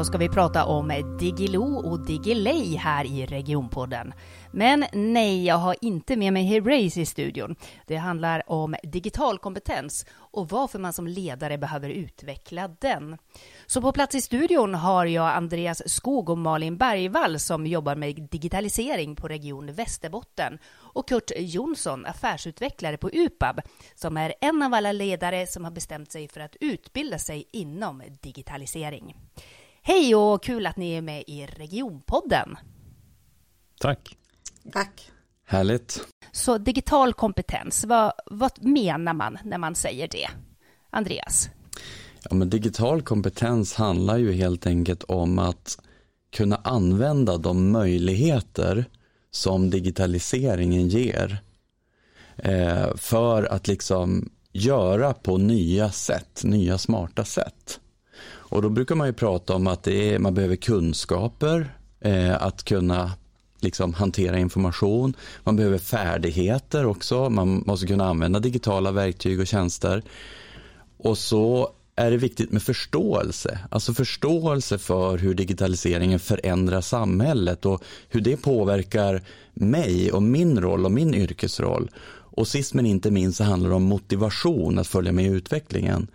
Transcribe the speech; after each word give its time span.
Idag 0.00 0.06
ska 0.06 0.18
vi 0.18 0.28
prata 0.28 0.64
om 0.64 1.16
Digilo 1.18 1.76
och 1.76 2.06
Digiley 2.06 2.76
här 2.76 3.04
i 3.04 3.26
Regionpodden. 3.26 4.12
Men 4.52 4.84
nej, 4.92 5.44
jag 5.46 5.56
har 5.56 5.76
inte 5.80 6.16
med 6.16 6.32
mig 6.32 6.44
Herace 6.44 7.00
i 7.00 7.06
studion. 7.06 7.56
Det 7.86 7.96
handlar 7.96 8.50
om 8.50 8.76
digital 8.82 9.38
kompetens 9.38 10.06
och 10.12 10.48
varför 10.48 10.78
man 10.78 10.92
som 10.92 11.06
ledare 11.06 11.58
behöver 11.58 11.90
utveckla 11.90 12.68
den. 12.68 13.16
Så 13.66 13.80
på 13.80 13.92
plats 13.92 14.14
i 14.14 14.20
studion 14.20 14.74
har 14.74 15.06
jag 15.06 15.36
Andreas 15.36 15.82
Skog 15.86 16.30
och 16.30 16.38
Malin 16.38 16.76
Bergvall 16.76 17.38
som 17.38 17.66
jobbar 17.66 17.94
med 17.94 18.28
digitalisering 18.30 19.16
på 19.16 19.28
Region 19.28 19.72
Västerbotten 19.72 20.58
och 20.76 21.08
Kurt 21.08 21.30
Jonsson, 21.36 22.06
affärsutvecklare 22.06 22.96
på 22.96 23.10
UPAB, 23.12 23.60
som 23.94 24.16
är 24.16 24.34
en 24.40 24.62
av 24.62 24.74
alla 24.74 24.92
ledare 24.92 25.46
som 25.46 25.64
har 25.64 25.70
bestämt 25.70 26.12
sig 26.12 26.28
för 26.28 26.40
att 26.40 26.56
utbilda 26.60 27.18
sig 27.18 27.44
inom 27.52 28.02
digitalisering. 28.22 29.14
Hej 29.82 30.14
och 30.14 30.42
kul 30.42 30.66
att 30.66 30.76
ni 30.76 30.92
är 30.92 31.02
med 31.02 31.24
i 31.26 31.46
Regionpodden. 31.46 32.56
Tack. 33.80 34.16
Tack. 34.72 35.10
Härligt. 35.44 36.06
Så 36.32 36.58
digital 36.58 37.12
kompetens, 37.12 37.84
vad, 37.84 38.12
vad 38.26 38.64
menar 38.64 39.14
man 39.14 39.38
när 39.44 39.58
man 39.58 39.74
säger 39.74 40.08
det? 40.08 40.28
Andreas? 40.90 41.50
Ja, 42.22 42.34
men 42.34 42.50
digital 42.50 43.02
kompetens 43.02 43.74
handlar 43.74 44.16
ju 44.16 44.32
helt 44.32 44.66
enkelt 44.66 45.02
om 45.02 45.38
att 45.38 45.78
kunna 46.30 46.56
använda 46.56 47.36
de 47.36 47.70
möjligheter 47.70 48.84
som 49.30 49.70
digitaliseringen 49.70 50.88
ger 50.88 51.42
eh, 52.36 52.96
för 52.96 53.42
att 53.42 53.68
liksom 53.68 54.30
göra 54.52 55.12
på 55.12 55.36
nya 55.36 55.90
sätt, 55.90 56.40
nya 56.44 56.78
smarta 56.78 57.24
sätt. 57.24 57.80
Och 58.50 58.62
då 58.62 58.68
brukar 58.68 58.94
man 58.94 59.06
ju 59.06 59.12
prata 59.12 59.54
om 59.54 59.66
att 59.66 59.82
det 59.82 60.14
är, 60.14 60.18
man 60.18 60.34
behöver 60.34 60.56
kunskaper, 60.56 61.74
eh, 62.00 62.42
att 62.42 62.64
kunna 62.64 63.12
liksom 63.60 63.94
hantera 63.94 64.38
information. 64.38 65.14
Man 65.44 65.56
behöver 65.56 65.78
färdigheter 65.78 66.86
också. 66.86 67.30
Man 67.30 67.62
måste 67.66 67.86
kunna 67.86 68.08
använda 68.08 68.38
digitala 68.38 68.92
verktyg 68.92 69.40
och 69.40 69.46
tjänster. 69.46 70.02
Och 70.98 71.18
så 71.18 71.72
är 71.96 72.10
det 72.10 72.16
viktigt 72.16 72.52
med 72.52 72.62
förståelse, 72.62 73.58
alltså 73.70 73.94
förståelse 73.94 74.78
för 74.78 75.18
hur 75.18 75.34
digitaliseringen 75.34 76.20
förändrar 76.20 76.80
samhället 76.80 77.66
och 77.66 77.82
hur 78.08 78.20
det 78.20 78.36
påverkar 78.36 79.22
mig 79.54 80.12
och 80.12 80.22
min 80.22 80.60
roll 80.60 80.84
och 80.84 80.92
min 80.92 81.14
yrkesroll. 81.14 81.90
Och 82.32 82.48
sist 82.48 82.74
men 82.74 82.86
inte 82.86 83.10
minst 83.10 83.38
så 83.38 83.44
handlar 83.44 83.70
det 83.70 83.76
om 83.76 83.82
motivation 83.82 84.78
att 84.78 84.86
följa 84.86 85.12
med 85.12 85.24
i 85.24 85.28
utvecklingen. 85.28 86.06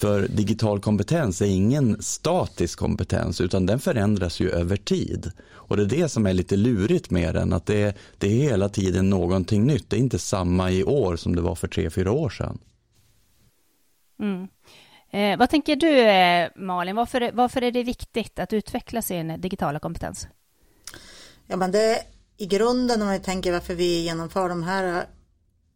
För 0.00 0.28
digital 0.28 0.80
kompetens 0.80 1.42
är 1.42 1.46
ingen 1.46 2.02
statisk 2.02 2.78
kompetens 2.78 3.40
utan 3.40 3.66
den 3.66 3.78
förändras 3.78 4.40
ju 4.40 4.50
över 4.50 4.76
tid. 4.76 5.32
Och 5.52 5.76
det 5.76 5.82
är 5.82 5.86
det 5.86 6.08
som 6.08 6.26
är 6.26 6.32
lite 6.32 6.56
lurigt 6.56 7.10
med 7.10 7.34
den, 7.34 7.52
att 7.52 7.66
det, 7.66 7.96
det 8.18 8.26
är 8.26 8.50
hela 8.50 8.68
tiden 8.68 9.10
någonting 9.10 9.66
nytt. 9.66 9.90
Det 9.90 9.96
är 9.96 10.00
inte 10.00 10.18
samma 10.18 10.70
i 10.70 10.84
år 10.84 11.16
som 11.16 11.36
det 11.36 11.42
var 11.42 11.54
för 11.54 11.68
tre, 11.68 11.90
fyra 11.90 12.12
år 12.12 12.30
sedan. 12.30 12.58
Mm. 14.20 14.48
Eh, 15.10 15.38
vad 15.38 15.50
tänker 15.50 15.76
du 15.76 16.00
eh, 16.00 16.48
Malin, 16.56 16.96
varför, 16.96 17.30
varför 17.32 17.62
är 17.62 17.70
det 17.70 17.82
viktigt 17.82 18.38
att 18.38 18.52
utveckla 18.52 19.02
sin 19.02 19.40
digitala 19.40 19.78
kompetens? 19.78 20.26
Ja 21.46 21.56
men 21.56 21.72
det 21.72 22.02
i 22.36 22.46
grunden 22.46 23.02
om 23.02 23.08
vi 23.08 23.18
tänker 23.18 23.52
varför 23.52 23.74
vi 23.74 24.02
genomför 24.02 24.48
de 24.48 24.62
här 24.62 25.06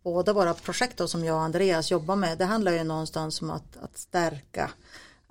båda 0.04 0.32
våra 0.32 0.54
projekt 0.54 0.96
då, 0.96 1.08
som 1.08 1.24
jag 1.24 1.36
och 1.36 1.42
Andreas 1.42 1.90
jobbar 1.90 2.16
med, 2.16 2.38
det 2.38 2.44
handlar 2.44 2.72
ju 2.72 2.84
någonstans 2.84 3.42
om 3.42 3.50
att, 3.50 3.76
att 3.76 3.98
stärka 3.98 4.70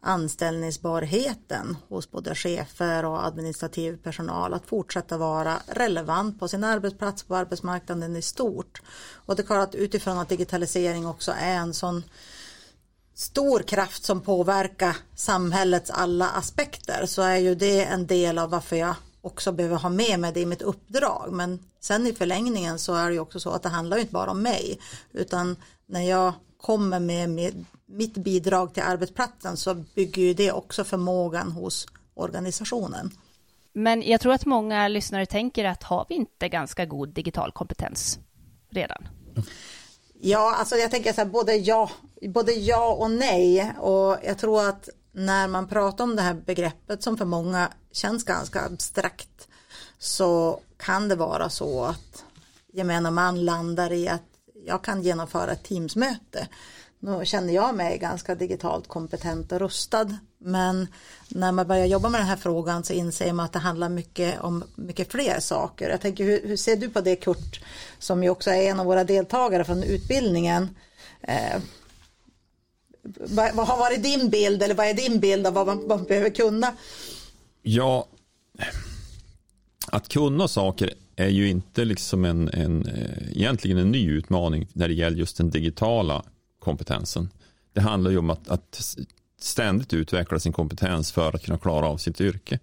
anställningsbarheten 0.02 1.78
hos 1.90 2.12
både 2.12 2.36
chefer 2.36 3.06
och 3.06 3.26
administrativ 3.26 3.98
personal 3.98 4.54
att 4.54 4.66
fortsätta 4.66 5.18
vara 5.18 5.58
relevant 5.68 6.40
på 6.40 6.48
sin 6.48 6.64
arbetsplats 6.64 7.24
på 7.24 7.36
arbetsmarknaden 7.36 8.16
i 8.16 8.22
stort. 8.22 8.82
Och 9.26 9.36
det 9.36 9.42
är 9.42 9.46
klart 9.46 9.70
att 9.70 9.76
utifrån 9.76 10.18
att 10.18 10.30
digitalisering 10.30 11.08
också 11.08 11.32
är 11.40 11.56
en 11.56 11.74
sån 11.74 12.04
stor 13.14 13.60
kraft 13.60 14.06
som 14.06 14.22
påverkar 14.22 14.98
samhällets 15.16 15.92
alla 15.92 16.30
aspekter 16.30 17.06
så 17.06 17.22
är 17.22 17.38
ju 17.38 17.56
det 17.56 17.84
en 17.84 18.08
del 18.08 18.40
av 18.40 18.50
varför 18.50 18.76
jag 18.76 18.96
också 19.22 19.52
behöver 19.52 19.78
ha 19.78 19.90
med 19.90 20.20
mig 20.20 20.34
det 20.34 20.40
i 20.40 20.46
mitt 20.46 20.62
uppdrag. 20.62 21.30
Men 21.32 21.60
sen 21.84 22.08
i 22.08 22.14
förlängningen 22.14 22.80
så 22.80 22.96
är 22.96 23.08
det 23.08 23.14
ju 23.14 23.20
också 23.20 23.40
så 23.40 23.50
att 23.50 23.64
det 23.64 23.70
handlar 23.70 23.98
ju 23.98 24.02
inte 24.02 24.14
bara 24.14 24.32
om 24.32 24.42
mig 24.42 24.80
utan 25.12 25.56
när 25.86 26.02
jag 26.02 26.34
kommer 26.58 27.00
med, 27.00 27.30
med 27.30 27.66
mitt 27.86 28.14
bidrag 28.14 28.74
till 28.74 28.84
arbetsplatsen 28.84 29.58
så 29.58 29.74
bygger 29.74 30.22
ju 30.22 30.34
det 30.34 30.52
också 30.52 30.84
förmågan 30.84 31.52
hos 31.52 31.88
organisationen. 32.14 33.12
Men 33.74 34.02
jag 34.02 34.22
tror 34.22 34.34
att 34.34 34.46
många 34.46 34.88
lyssnare 34.88 35.26
tänker 35.26 35.66
att 35.66 35.84
har 35.84 36.06
vi 36.10 36.16
inte 36.16 36.50
ganska 36.50 36.86
god 36.86 37.10
digital 37.10 37.52
kompetens 37.52 38.20
redan? 38.70 39.08
Ja, 40.22 40.56
alltså 40.56 40.76
jag 40.76 40.92
tänker 40.92 41.14
så 41.14 41.22
här, 41.22 41.26
både 41.26 41.56
ja, 41.56 41.90
både 42.22 42.52
ja 42.52 42.94
och 42.94 43.12
nej 43.12 43.74
och 43.80 44.18
jag 44.24 44.38
tror 44.38 44.68
att 44.70 44.90
när 45.12 45.48
man 45.48 45.68
pratar 45.68 46.04
om 46.04 46.16
det 46.16 46.22
här 46.22 46.34
begreppet 46.34 47.04
som 47.04 47.18
för 47.18 47.26
många 47.26 47.70
känns 47.92 48.24
ganska 48.24 48.62
abstrakt 48.62 49.48
så 50.04 50.60
kan 50.78 51.08
det 51.08 51.16
vara 51.16 51.50
så 51.50 51.84
att 51.84 52.24
gemene 52.74 53.12
man 53.12 53.46
landar 53.46 53.92
i 53.92 54.08
att 54.08 54.22
jag 54.66 54.84
kan 54.84 55.02
genomföra 55.02 55.52
ett 55.52 55.64
teamsmöte. 55.64 56.48
Nu 57.00 57.26
känner 57.26 57.54
jag 57.54 57.76
mig 57.76 57.98
ganska 57.98 58.36
digitalt 58.36 58.88
kompetent 58.88 59.52
och 59.52 59.60
rustad 59.60 60.18
men 60.38 60.88
när 61.28 61.52
man 61.52 61.68
börjar 61.68 61.86
jobba 61.86 62.10
med 62.10 62.22
den 62.22 62.28
här 62.28 62.36
frågan 62.36 62.84
så 62.84 62.94
inser 62.94 63.34
man 63.34 63.46
att 63.46 63.54
det 63.54 63.60
handlar 63.60 63.90
mycket 63.90 64.40
om 64.42 64.64
mycket 64.76 65.12
fler 65.12 65.40
saker. 65.40 65.90
Jag 65.90 66.02
tänker 66.02 66.24
hur, 66.24 66.48
hur 66.48 66.58
ser 66.58 66.76
du 66.76 66.90
på 66.90 67.02
det 67.02 67.16
Kurt 67.16 67.64
som 68.00 68.24
ju 68.24 68.30
också 68.30 68.50
är 68.50 68.70
en 68.70 68.80
av 68.80 68.86
våra 68.86 69.04
deltagare 69.04 69.66
från 69.66 69.84
utbildningen. 69.84 70.76
Eh, 71.22 71.62
vad, 73.20 73.56
vad, 73.56 73.68
har 73.68 73.78
varit 73.78 74.04
din 74.04 74.30
bild 74.30 74.64
eller 74.64 74.76
vad 74.76 74.88
är 74.88 74.94
din 74.94 75.20
bild 75.20 75.48
av 75.48 75.54
vad 75.54 75.68
man, 75.68 75.88
vad 75.88 76.00
man 76.00 76.08
behöver 76.08 76.30
kunna? 76.30 76.74
Ja, 77.62 78.08
att 79.94 80.08
kunna 80.08 80.48
saker 80.48 80.94
är 81.16 81.28
ju 81.28 81.50
inte 81.50 81.86
liksom 81.86 82.26
en, 82.26 82.50
en, 82.50 82.86
eh, 82.86 83.32
egentligen 83.32 83.78
en 83.78 83.92
ny 83.92 84.12
utmaning 84.12 84.68
när 84.74 84.88
det 84.88 84.94
gäller 84.94 85.18
just 85.18 85.38
den 85.38 85.50
digitala 85.50 86.24
kompetensen. 86.60 87.30
Det 87.74 87.82
handlar 87.82 88.12
ju 88.12 88.18
om 88.18 88.30
att, 88.30 88.48
att 88.50 88.98
ständigt 89.40 89.94
utveckla 89.94 90.40
sin 90.40 90.54
kompetens 90.54 91.12
för 91.12 91.36
att 91.36 91.46
kunna 91.46 91.58
klara 91.58 91.86
av 91.86 91.98
sitt 91.98 92.22
yrke. 92.22 92.60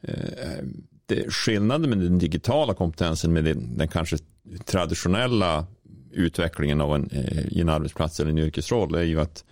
Eh, 0.00 0.64
det, 1.06 1.32
skillnaden 1.32 1.90
med 1.90 1.98
den 1.98 2.18
digitala 2.18 2.74
kompetensen 2.74 3.32
med 3.32 3.44
den, 3.44 3.78
den 3.78 3.88
kanske 3.88 4.18
traditionella 4.64 5.66
utvecklingen 6.10 6.80
av 6.80 6.94
en, 6.94 7.10
eh, 7.12 7.46
i 7.46 7.60
en 7.60 7.68
arbetsplats 7.68 8.20
eller 8.20 8.30
en 8.30 8.38
yrkesroll 8.38 8.94
är 8.94 9.02
ju 9.02 9.20
att 9.20 9.44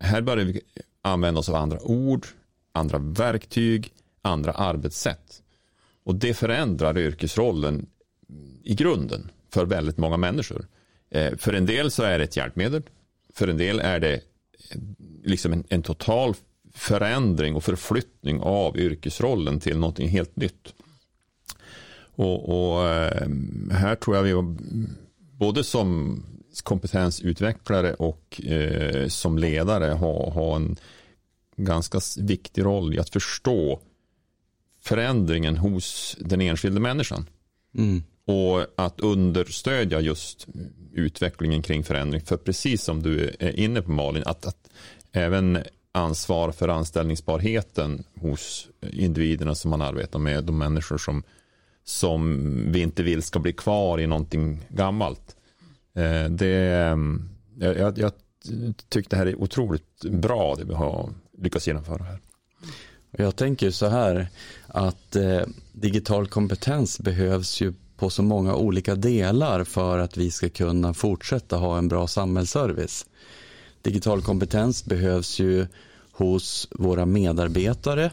här 0.00 0.22
börjar 0.22 0.44
vi 0.44 0.60
använda 1.02 1.40
oss 1.40 1.48
av 1.48 1.54
andra 1.54 1.82
ord, 1.82 2.26
andra 2.72 2.98
verktyg, 2.98 3.92
andra 4.22 4.52
arbetssätt. 4.52 5.39
Och 6.10 6.16
det 6.16 6.34
förändrar 6.34 6.98
yrkesrollen 6.98 7.86
i 8.64 8.74
grunden 8.74 9.30
för 9.50 9.66
väldigt 9.66 9.98
många 9.98 10.16
människor. 10.16 10.66
Eh, 11.10 11.36
för 11.36 11.52
en 11.52 11.66
del 11.66 11.90
så 11.90 12.02
är 12.02 12.18
det 12.18 12.24
ett 12.24 12.36
hjälpmedel. 12.36 12.82
För 13.34 13.48
en 13.48 13.56
del 13.56 13.80
är 13.80 14.00
det 14.00 14.14
eh, 14.14 14.20
liksom 15.24 15.52
en, 15.52 15.64
en 15.68 15.82
total 15.82 16.34
förändring 16.74 17.54
och 17.54 17.64
förflyttning 17.64 18.40
av 18.40 18.78
yrkesrollen 18.78 19.60
till 19.60 19.78
någonting 19.78 20.08
helt 20.08 20.36
nytt. 20.36 20.74
Och, 22.00 22.48
och 22.48 22.88
eh, 22.88 23.28
här 23.70 23.94
tror 23.94 24.16
jag 24.16 24.22
vi 24.22 24.56
både 25.38 25.64
som 25.64 26.22
kompetensutvecklare 26.62 27.94
och 27.94 28.40
eh, 28.46 29.08
som 29.08 29.38
ledare 29.38 29.92
har 29.92 30.30
ha 30.30 30.56
en 30.56 30.76
ganska 31.56 32.00
viktig 32.18 32.64
roll 32.64 32.94
i 32.94 32.98
att 32.98 33.10
förstå 33.10 33.80
förändringen 34.90 35.56
hos 35.56 36.16
den 36.20 36.40
enskilde 36.40 36.80
människan. 36.80 37.26
Mm. 37.78 38.02
Och 38.24 38.66
att 38.76 39.00
understödja 39.00 40.00
just 40.00 40.46
utvecklingen 40.92 41.62
kring 41.62 41.84
förändring. 41.84 42.22
För 42.22 42.36
precis 42.36 42.82
som 42.82 43.02
du 43.02 43.36
är 43.38 43.60
inne 43.60 43.82
på 43.82 43.90
Malin, 43.90 44.22
att, 44.26 44.46
att 44.46 44.70
även 45.12 45.58
ansvar 45.92 46.52
för 46.52 46.68
anställningsbarheten 46.68 48.04
hos 48.20 48.68
individerna 48.92 49.54
som 49.54 49.70
man 49.70 49.82
arbetar 49.82 50.18
med, 50.18 50.44
de 50.44 50.58
människor 50.58 50.98
som, 50.98 51.22
som 51.84 52.72
vi 52.72 52.80
inte 52.80 53.02
vill 53.02 53.22
ska 53.22 53.38
bli 53.38 53.52
kvar 53.52 54.00
i 54.00 54.06
någonting 54.06 54.66
gammalt. 54.68 55.36
Eh, 55.94 56.24
det, 56.30 56.96
jag, 57.58 57.98
jag 57.98 58.12
tycker 58.88 59.10
det 59.10 59.16
här 59.16 59.26
är 59.26 59.42
otroligt 59.42 60.04
bra 60.04 60.54
det 60.54 60.64
vi 60.64 60.74
har 60.74 61.10
lyckats 61.38 61.66
genomföra 61.66 62.04
här. 62.04 62.18
Jag 63.10 63.36
tänker 63.36 63.70
så 63.70 63.86
här 63.86 64.28
att 64.66 65.16
eh, 65.16 65.40
digital 65.72 66.26
kompetens 66.26 67.00
behövs 67.00 67.60
ju 67.60 67.72
på 67.96 68.10
så 68.10 68.22
många 68.22 68.54
olika 68.54 68.94
delar 68.94 69.64
för 69.64 69.98
att 69.98 70.16
vi 70.16 70.30
ska 70.30 70.48
kunna 70.48 70.94
fortsätta 70.94 71.56
ha 71.56 71.78
en 71.78 71.88
bra 71.88 72.06
samhällsservice. 72.06 73.06
Digital 73.82 74.22
kompetens 74.22 74.84
behövs 74.84 75.38
ju 75.38 75.66
hos 76.12 76.68
våra 76.70 77.06
medarbetare 77.06 78.10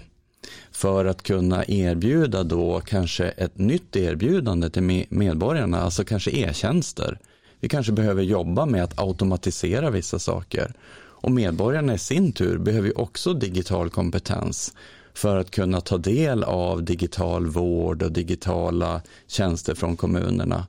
för 0.72 1.06
att 1.06 1.24
kunna 1.24 1.66
erbjuda 1.68 2.44
då 2.44 2.82
kanske 2.86 3.30
ett 3.30 3.58
nytt 3.58 3.96
erbjudande 3.96 4.70
till 4.70 5.06
medborgarna, 5.10 5.82
alltså 5.82 6.04
kanske 6.04 6.32
e-tjänster. 6.32 7.20
Vi 7.60 7.70
kanske 7.70 7.92
behöver 7.92 8.24
jobba 8.24 8.66
med 8.66 8.84
att 8.84 9.00
automatisera 9.00 9.90
vissa 9.90 10.20
saker. 10.20 10.74
Och 11.28 11.34
medborgarna 11.34 11.94
i 11.94 11.98
sin 11.98 12.32
tur 12.32 12.58
behöver 12.58 13.00
också 13.00 13.34
digital 13.34 13.90
kompetens 13.90 14.74
för 15.14 15.38
att 15.38 15.52
kunna 15.52 15.82
ta 15.82 15.98
del 15.98 16.44
av 16.44 16.84
digital 16.84 17.48
vård 17.48 18.04
och 18.04 18.12
digitala 18.12 19.02
tjänster 19.28 19.76
från 19.76 19.98
kommunerna. 19.98 20.68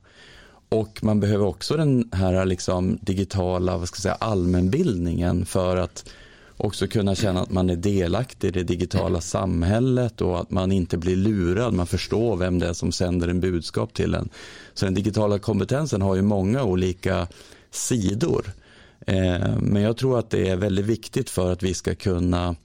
Och 0.69 1.03
man 1.03 1.19
behöver 1.19 1.45
också 1.45 1.77
den 1.77 2.09
här 2.13 2.45
liksom 2.45 2.99
digitala 3.01 3.77
vad 3.77 3.87
ska 3.87 3.95
jag 3.95 4.01
säga, 4.01 4.13
allmänbildningen 4.13 5.45
för 5.45 5.77
att 5.77 6.09
också 6.57 6.87
kunna 6.87 7.15
känna 7.15 7.41
att 7.41 7.51
man 7.51 7.69
är 7.69 7.75
delaktig 7.75 8.47
i 8.47 8.51
det 8.51 8.63
digitala 8.63 9.21
samhället 9.21 10.21
och 10.21 10.39
att 10.39 10.51
man 10.51 10.71
inte 10.71 10.97
blir 10.97 11.15
lurad, 11.15 11.73
man 11.73 11.87
förstår 11.87 12.37
vem 12.37 12.59
det 12.59 12.67
är 12.67 12.73
som 12.73 12.91
sänder 12.91 13.27
en 13.27 13.39
budskap 13.39 13.93
till 13.93 14.15
en. 14.15 14.29
Så 14.73 14.85
den 14.85 14.93
digitala 14.93 15.39
kompetensen 15.39 16.01
har 16.01 16.15
ju 16.15 16.21
många 16.21 16.63
olika 16.63 17.27
sidor. 17.71 18.53
Eh, 19.07 19.57
men 19.61 19.81
jag 19.81 19.97
tror 19.97 20.19
att 20.19 20.29
det 20.29 20.49
är 20.49 20.55
väldigt 20.55 20.85
viktigt 20.85 21.29
för 21.29 21.51
att 21.51 21.63
vi 21.63 21.73
ska 21.73 21.95
kunna 21.95 22.55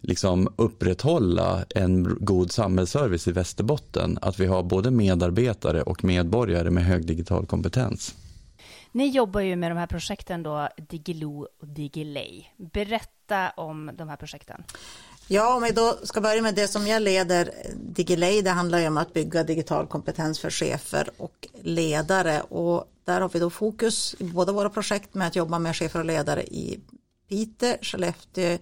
liksom 0.00 0.48
upprätthålla 0.56 1.64
en 1.74 2.16
god 2.20 2.52
samhällsservice 2.52 3.28
i 3.28 3.32
Västerbotten, 3.32 4.18
att 4.22 4.40
vi 4.40 4.46
har 4.46 4.62
både 4.62 4.90
medarbetare 4.90 5.82
och 5.82 6.04
medborgare 6.04 6.70
med 6.70 6.84
hög 6.84 7.06
digital 7.06 7.46
kompetens. 7.46 8.14
Ni 8.92 9.06
jobbar 9.06 9.40
ju 9.40 9.56
med 9.56 9.70
de 9.70 9.78
här 9.78 9.86
projekten 9.86 10.42
då, 10.42 10.68
Digilo 10.76 11.48
och 11.60 11.68
Digilay. 11.68 12.44
Berätta 12.56 13.50
om 13.50 13.90
de 13.98 14.08
här 14.08 14.16
projekten. 14.16 14.62
Ja, 15.32 15.54
om 15.54 15.62
vi 15.62 15.70
då 15.70 15.98
ska 16.02 16.20
börja 16.20 16.42
med 16.42 16.54
det 16.54 16.68
som 16.68 16.86
jag 16.86 17.02
leder, 17.02 17.52
Digilay, 17.74 18.42
det 18.42 18.50
handlar 18.50 18.78
ju 18.78 18.86
om 18.86 18.96
att 18.96 19.12
bygga 19.12 19.44
digital 19.44 19.86
kompetens 19.86 20.40
för 20.40 20.50
chefer 20.50 21.10
och 21.16 21.48
ledare 21.62 22.40
och 22.40 22.84
där 23.04 23.20
har 23.20 23.28
vi 23.28 23.38
då 23.38 23.50
fokus 23.50 24.14
i 24.18 24.24
båda 24.24 24.52
våra 24.52 24.70
projekt 24.70 25.14
med 25.14 25.26
att 25.26 25.36
jobba 25.36 25.58
med 25.58 25.76
chefer 25.76 25.98
och 25.98 26.04
ledare 26.04 26.42
i 26.42 26.80
Piteå, 27.28 27.76
Skellefteå, 27.82 28.58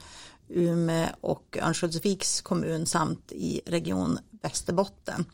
Umeå 0.49 1.09
och 1.21 1.59
Örnsköldsviks 1.63 2.41
kommun 2.41 2.87
samt 2.87 3.33
i 3.33 3.61
region 3.67 4.19
Västerbotten. 4.43 5.25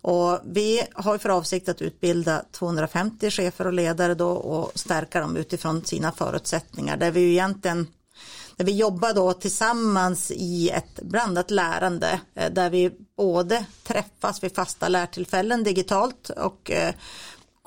Och 0.00 0.40
vi 0.44 0.82
har 0.94 1.18
för 1.18 1.28
avsikt 1.28 1.68
att 1.68 1.82
utbilda 1.82 2.44
250 2.52 3.30
chefer 3.30 3.66
och 3.66 3.72
ledare 3.72 4.14
då 4.14 4.30
och 4.30 4.78
stärka 4.78 5.20
dem 5.20 5.36
utifrån 5.36 5.84
sina 5.84 6.12
förutsättningar 6.12 6.96
där 6.96 7.10
vi 7.10 7.20
ju 7.20 7.30
egentligen 7.30 7.86
där 8.56 8.64
vi 8.64 8.76
jobbar 8.76 9.14
då 9.14 9.32
tillsammans 9.32 10.30
i 10.30 10.70
ett 10.70 11.02
blandat 11.02 11.50
lärande 11.50 12.20
eh, 12.34 12.52
där 12.52 12.70
vi 12.70 12.90
både 13.16 13.64
träffas 13.82 14.42
vid 14.42 14.54
fasta 14.54 14.88
lärtillfällen 14.88 15.64
digitalt 15.64 16.30
och 16.30 16.70
eh, 16.70 16.94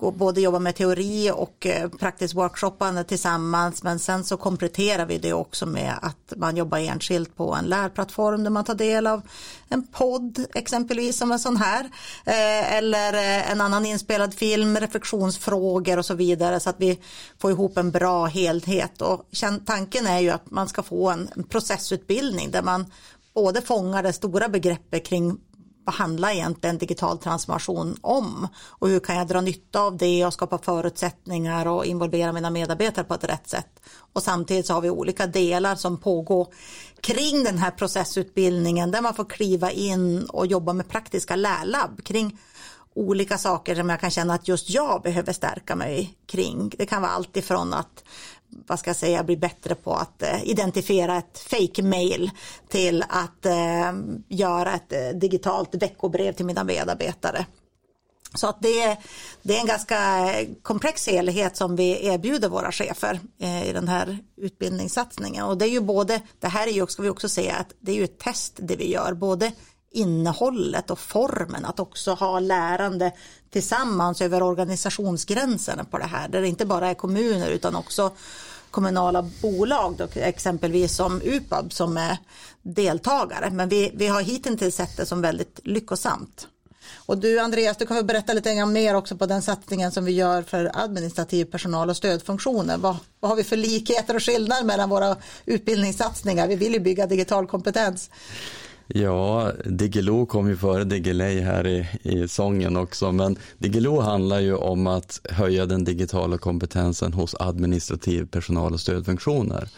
och 0.04 0.14
både 0.14 0.42
jobba 0.42 0.60
med 0.60 0.76
teori 0.76 1.32
och 1.32 1.66
eh, 1.66 1.90
praktiskt 1.90 2.34
workshoppande 2.34 3.04
tillsammans. 3.04 3.84
Men 3.84 4.00
sen 4.00 4.24
så 4.24 4.38
kompletterar 4.38 5.06
vi 5.06 5.18
det 5.18 5.34
också 5.34 5.66
med 5.66 5.94
att 6.02 6.34
man 6.36 6.58
jobbar 6.58 6.78
enskilt 6.78 7.36
på 7.36 7.56
en 7.56 7.66
lärplattform 7.66 8.44
där 8.44 8.52
man 8.52 8.66
tar 8.66 8.76
del 8.76 9.08
av 9.08 9.22
en 9.70 9.88
podd 9.88 10.46
exempelvis 10.54 11.18
som 11.18 11.32
en 11.32 11.40
sån 11.40 11.58
här 11.58 11.84
eh, 12.26 12.74
eller 12.74 13.14
eh, 13.14 13.52
en 13.52 13.62
annan 13.62 13.86
inspelad 13.86 14.34
film, 14.34 14.78
reflektionsfrågor 14.78 15.98
och 15.98 16.06
så 16.06 16.14
vidare. 16.14 16.60
Så 16.60 16.70
att 16.70 16.80
vi 16.80 17.00
får 17.38 17.52
ihop 17.52 17.78
en 17.78 17.92
bra 17.92 18.26
helhet. 18.26 19.02
Och 19.02 19.26
tanken 19.66 20.08
är 20.08 20.20
ju 20.20 20.30
att 20.30 20.52
man 20.52 20.68
ska 20.68 20.84
få 20.84 21.10
en 21.10 21.30
processutbildning 21.50 22.52
där 22.52 22.62
man 22.62 22.86
både 23.34 23.62
fångar 23.62 24.04
det 24.04 24.14
stora 24.14 24.50
begreppet 24.50 25.06
kring 25.06 25.38
vad 25.90 25.96
handlar 25.96 26.32
egentligen 26.32 26.78
digital 26.78 27.18
transformation 27.18 27.98
om 28.02 28.48
och 28.70 28.90
hur 28.90 29.00
kan 29.00 29.16
jag 29.16 29.28
dra 29.28 29.42
nytta 29.42 29.82
av 29.82 29.98
det 29.98 30.26
och 30.26 30.34
skapa 30.34 30.58
förutsättningar 30.58 31.68
och 31.68 31.86
involvera 31.86 32.32
mina 32.32 32.50
medarbetare 32.50 33.06
på 33.06 33.14
ett 33.14 33.24
rätt 33.24 33.50
sätt. 33.50 33.80
Och 34.14 34.24
samtidigt 34.24 34.66
så 34.66 34.74
har 34.74 34.82
vi 34.82 34.90
olika 34.90 35.28
delar 35.28 35.76
som 35.76 35.98
pågår 35.98 36.48
kring 37.02 37.44
den 37.44 37.58
här 37.58 37.72
processutbildningen 37.72 38.92
där 38.92 39.02
man 39.02 39.14
får 39.14 39.26
kliva 39.26 39.72
in 39.72 40.26
och 40.26 40.48
jobba 40.48 40.74
med 40.74 40.90
praktiska 40.90 41.36
lärlabb 41.36 42.04
kring 42.04 42.40
olika 42.94 43.38
saker 43.38 43.76
som 43.76 43.90
jag 43.90 44.00
kan 44.00 44.12
känna 44.12 44.34
att 44.34 44.48
just 44.48 44.70
jag 44.70 45.02
behöver 45.02 45.34
stärka 45.34 45.76
mig 45.76 46.18
kring. 46.26 46.72
Det 46.78 46.86
kan 46.86 47.02
vara 47.02 47.12
allt 47.12 47.38
ifrån 47.38 47.74
att 47.74 48.04
vad 48.68 48.80
ska 48.80 48.90
jag 48.90 48.98
säga, 48.98 49.24
bli 49.24 49.38
bättre 49.38 49.76
på 49.76 49.94
att 49.94 50.24
eh, 50.24 50.44
identifiera 50.44 51.18
ett 51.18 51.40
fake 51.40 51.84
mail 51.84 52.32
till 52.70 53.04
att 53.10 53.46
eh, 53.46 53.94
göra 54.28 54.74
ett 54.74 54.94
eh, 54.94 55.20
digitalt 55.20 55.76
veckobrev 55.76 56.34
till 56.34 56.46
mina 56.46 56.64
medarbetare. 56.64 57.46
Så 58.34 58.48
att 58.48 58.62
det, 58.62 58.98
det 59.42 59.56
är 59.56 59.60
en 59.60 59.68
ganska 59.68 60.32
eh, 60.34 60.48
komplex 60.62 61.08
helhet 61.08 61.58
som 61.58 61.76
vi 61.76 62.06
erbjuder 62.06 62.50
våra 62.50 62.72
chefer 62.72 63.20
i 63.66 63.74
den 63.74 63.88
här 63.88 64.18
utbildningssatsningen. 64.38 65.46
Och 65.46 65.58
det 65.58 65.66
är 65.66 65.70
ju 65.70 65.82
både, 65.82 66.22
det 66.40 66.48
här 66.48 66.68
är 66.68 66.72
ju, 66.72 66.88
ska 66.88 67.04
vi 67.04 67.10
också 67.10 67.30
säga, 67.30 67.56
att 67.56 67.74
det 67.80 67.92
är 67.92 67.96
ju 67.96 68.04
ett 68.04 68.20
test 68.20 68.54
det 68.58 68.76
vi 68.76 68.92
gör, 68.92 69.14
både 69.14 69.52
innehållet 69.92 70.90
och 70.90 71.00
formen, 71.00 71.66
att 71.66 71.80
också 71.80 72.14
ha 72.14 72.40
lärande 72.40 73.12
tillsammans 73.50 74.22
över 74.22 74.44
organisationsgränserna 74.44 75.84
på 75.84 75.98
det 75.98 76.06
här, 76.06 76.30
där 76.30 76.42
det 76.42 76.48
inte 76.48 76.66
bara 76.66 76.90
är 76.90 76.94
kommuner 76.94 77.50
utan 77.50 77.76
också 77.76 78.12
kommunala 78.72 79.30
bolag, 79.42 79.96
då, 79.98 80.08
exempelvis 80.16 80.96
som 80.96 81.22
UPAB 81.22 81.74
som 81.74 81.98
är 81.98 82.18
deltagare. 82.62 83.50
Men 83.50 83.70
vi, 83.70 83.92
vi 83.94 84.08
har 84.08 84.22
hittills 84.22 84.76
sett 84.76 84.98
det 84.98 85.06
som 85.06 85.22
väldigt 85.22 85.60
lyckosamt. 85.64 86.48
Och 87.10 87.18
du 87.18 87.40
Andreas, 87.40 87.78
du 87.78 87.86
kan 87.86 87.96
väl 87.96 88.06
berätta 88.06 88.34
lite 88.34 88.66
mer 88.66 88.96
också 88.96 89.18
på 89.18 89.26
den 89.26 89.42
satsningen 89.42 89.92
som 89.92 90.06
vi 90.06 90.12
gör 90.12 90.42
för 90.42 90.72
administrativ 90.74 91.46
personal 91.46 91.90
och 91.90 91.98
stödfunktioner. 91.98 92.78
Vad, 92.78 92.98
vad 93.20 93.30
har 93.30 93.36
vi 93.36 93.44
för 93.44 93.58
likheter 93.58 94.16
och 94.16 94.24
skillnader 94.24 94.64
mellan 94.64 94.90
våra 94.90 95.16
utbildningssatsningar? 95.46 96.48
Vi 96.48 96.56
vill 96.56 96.74
ju 96.74 96.80
bygga 96.80 97.08
digital 97.08 97.48
kompetens. 97.48 98.10
Ja, 98.94 99.52
Diggiloo 99.66 100.26
kom 100.26 100.50
ju 100.50 100.58
före 100.58 100.84
Diggiley 100.84 101.42
här 101.42 101.68
i, 101.68 101.88
i 102.02 102.28
sången 102.28 102.78
också, 102.78 103.12
men 103.12 103.38
Diggiloo 103.58 104.00
handlar 104.00 104.40
ju 104.40 104.56
om 104.56 104.88
att 104.88 105.22
höja 105.30 105.66
den 105.66 105.84
digitala 105.84 106.38
kompetensen 106.38 107.14
hos 107.14 107.36
administrativ 107.40 108.26
personal 108.26 108.74
och 108.74 108.80
stödfunktioner. 108.80 109.70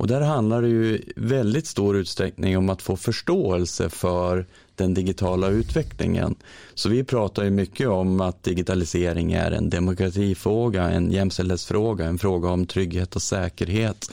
Och 0.00 0.06
där 0.06 0.20
handlar 0.20 0.62
det 0.62 0.68
ju 0.68 1.02
väldigt 1.16 1.66
stor 1.66 1.96
utsträckning 1.96 2.58
om 2.58 2.70
att 2.70 2.82
få 2.82 2.96
förståelse 2.96 3.88
för 3.88 4.46
den 4.74 4.94
digitala 4.94 5.48
utvecklingen. 5.48 6.34
Så 6.74 6.88
vi 6.88 7.04
pratar 7.04 7.44
ju 7.44 7.50
mycket 7.50 7.88
om 7.88 8.20
att 8.20 8.42
digitalisering 8.42 9.32
är 9.32 9.50
en 9.50 9.70
demokratifråga, 9.70 10.90
en 10.90 11.12
jämställdhetsfråga, 11.12 12.04
en 12.04 12.18
fråga 12.18 12.48
om 12.48 12.66
trygghet 12.66 13.16
och 13.16 13.22
säkerhet 13.22 14.10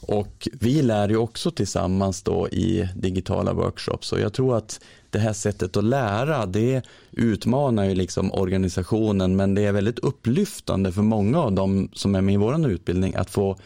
och 0.00 0.48
vi 0.52 0.82
lär 0.82 1.08
ju 1.08 1.16
också 1.16 1.50
tillsammans 1.50 2.22
då 2.22 2.48
i 2.48 2.88
digitala 2.96 3.52
workshops 3.52 4.12
och 4.12 4.20
jag 4.20 4.32
tror 4.32 4.56
att 4.56 4.80
det 5.10 5.18
här 5.18 5.32
sättet 5.32 5.76
att 5.76 5.84
lära 5.84 6.46
det 6.46 6.82
utmanar 7.12 7.84
ju 7.84 7.94
liksom 7.94 8.32
organisationen 8.32 9.36
men 9.36 9.54
det 9.54 9.64
är 9.64 9.72
väldigt 9.72 9.98
upplyftande 9.98 10.92
för 10.92 11.02
många 11.02 11.38
av 11.38 11.52
dem 11.52 11.88
som 11.92 12.14
är 12.14 12.20
med 12.20 12.34
i 12.34 12.36
vår 12.36 12.70
utbildning 12.70 13.14
att 13.14 13.30
få 13.30 13.56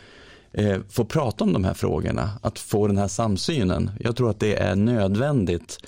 eh, 0.53 0.79
få 0.89 1.05
prata 1.05 1.45
om 1.45 1.53
de 1.53 1.65
här 1.65 1.75
frågorna, 1.75 2.31
att 2.43 2.59
få 2.59 2.87
den 2.87 2.99
här 2.99 3.09
samsynen. 3.09 3.91
Jag 4.01 4.17
tror 4.17 4.31
att 4.31 4.41
det 4.41 4.57
är 4.57 4.77
nödvändigt 4.77 5.79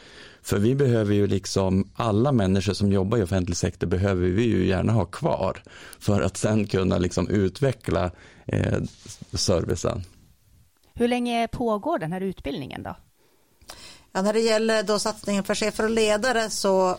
för 0.43 0.59
vi 0.59 0.75
behöver 0.75 1.15
ju 1.15 1.27
liksom, 1.27 1.89
alla 1.95 2.33
människor 2.33 2.73
som 2.73 2.93
jobbar 2.93 3.19
i 3.19 3.23
offentlig 3.23 3.57
sektor 3.57 3.87
behöver 3.87 4.29
vi 4.29 4.43
ju 4.43 4.67
gärna 4.67 4.93
ha 4.93 5.05
kvar 5.05 5.63
för 5.99 6.21
att 6.21 6.37
sen 6.37 6.67
kunna 6.67 6.99
liksom 6.99 7.29
utveckla 7.29 8.11
eh, 8.47 8.79
servicen. 9.33 10.03
Hur 10.95 11.09
länge 11.09 11.49
pågår 11.49 11.99
den 11.99 12.13
här 12.13 12.21
utbildningen 12.21 12.83
då? 12.83 12.97
Ja, 14.13 14.23
när 14.23 14.33
det 14.33 14.41
gäller 14.41 14.83
då 14.83 14.99
satsningen 14.99 15.45
för 15.45 15.55
chefer 15.55 15.85
och 15.85 15.91
ledare 15.91 16.51
så 16.51 16.99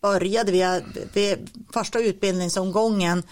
började 0.00 0.52
vi, 0.52 0.82
vi 1.12 1.36
första 1.72 2.00
utbildningsomgången 2.00 3.22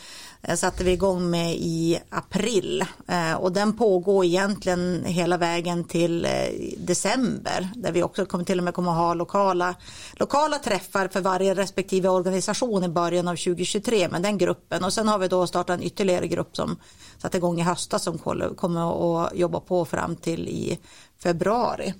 Eh, 0.43 0.57
satte 0.57 0.85
vi 0.85 0.93
igång 0.93 1.31
med 1.31 1.55
i 1.55 1.99
april. 2.11 2.85
Eh, 3.09 3.35
och 3.35 3.53
den 3.53 3.73
pågår 3.73 4.25
egentligen 4.25 5.05
hela 5.05 5.37
vägen 5.37 5.85
till 5.85 6.25
eh, 6.25 6.31
december 6.79 7.69
där 7.75 7.93
vi 7.93 8.03
också 8.03 8.27
kommer 8.27 8.45
till 8.45 8.59
och 8.59 8.65
med 8.65 8.75
kommer 8.75 8.91
att 8.91 8.97
ha 8.97 9.15
lokala, 9.15 9.75
lokala 10.13 10.59
träffar 10.59 11.09
för 11.09 11.21
varje 11.21 11.55
respektive 11.55 12.09
organisation 12.09 12.85
i 12.85 12.89
början 12.89 13.29
av 13.29 13.37
2023 13.37 14.09
med 14.09 14.23
den 14.23 14.39
gruppen. 14.39 14.85
Och 14.85 14.93
sen 14.93 15.09
har 15.09 15.19
vi 15.19 15.29
då 15.29 15.47
startat 15.47 15.79
en 15.79 15.87
ytterligare 15.87 16.29
grupp 16.29 16.57
som 16.57 16.77
satte 17.19 17.37
igång 17.37 17.61
i 17.61 17.63
höstas 17.63 18.03
som 18.03 18.19
kommer 18.57 19.25
att 19.25 19.37
jobba 19.37 19.61
på 19.61 19.85
fram 19.85 20.17
till 20.17 20.49
i 20.49 20.79
februari. 21.23 21.95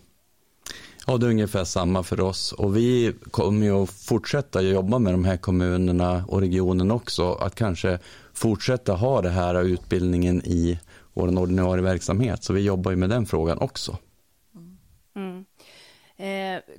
Ja, 1.07 1.19
det 1.19 1.27
är 1.27 1.31
ungefär 1.31 1.65
samma 1.65 2.03
för 2.03 2.21
oss. 2.21 2.53
Och 2.53 2.77
vi 2.77 3.15
kommer 3.31 3.67
ju 3.67 3.83
att 3.83 3.91
fortsätta 3.91 4.63
jobba 4.63 4.99
med 4.99 5.15
de 5.15 5.25
här 5.25 5.37
kommunerna 5.37 6.25
och 6.29 6.41
regionen 6.41 6.91
också, 6.91 7.33
att 7.33 7.55
kanske 7.55 7.99
fortsätta 8.43 8.93
ha 8.93 9.23
det 9.23 9.31
här 9.31 9.63
utbildningen 9.63 10.43
i 10.45 10.81
vår 11.13 11.39
ordinarie 11.39 11.83
verksamhet, 11.83 12.45
så 12.45 12.53
vi 12.53 12.61
jobbar 12.61 12.91
ju 12.91 12.97
med 12.97 13.11
den 13.11 13.27
frågan 13.27 13.59
också. 13.59 13.99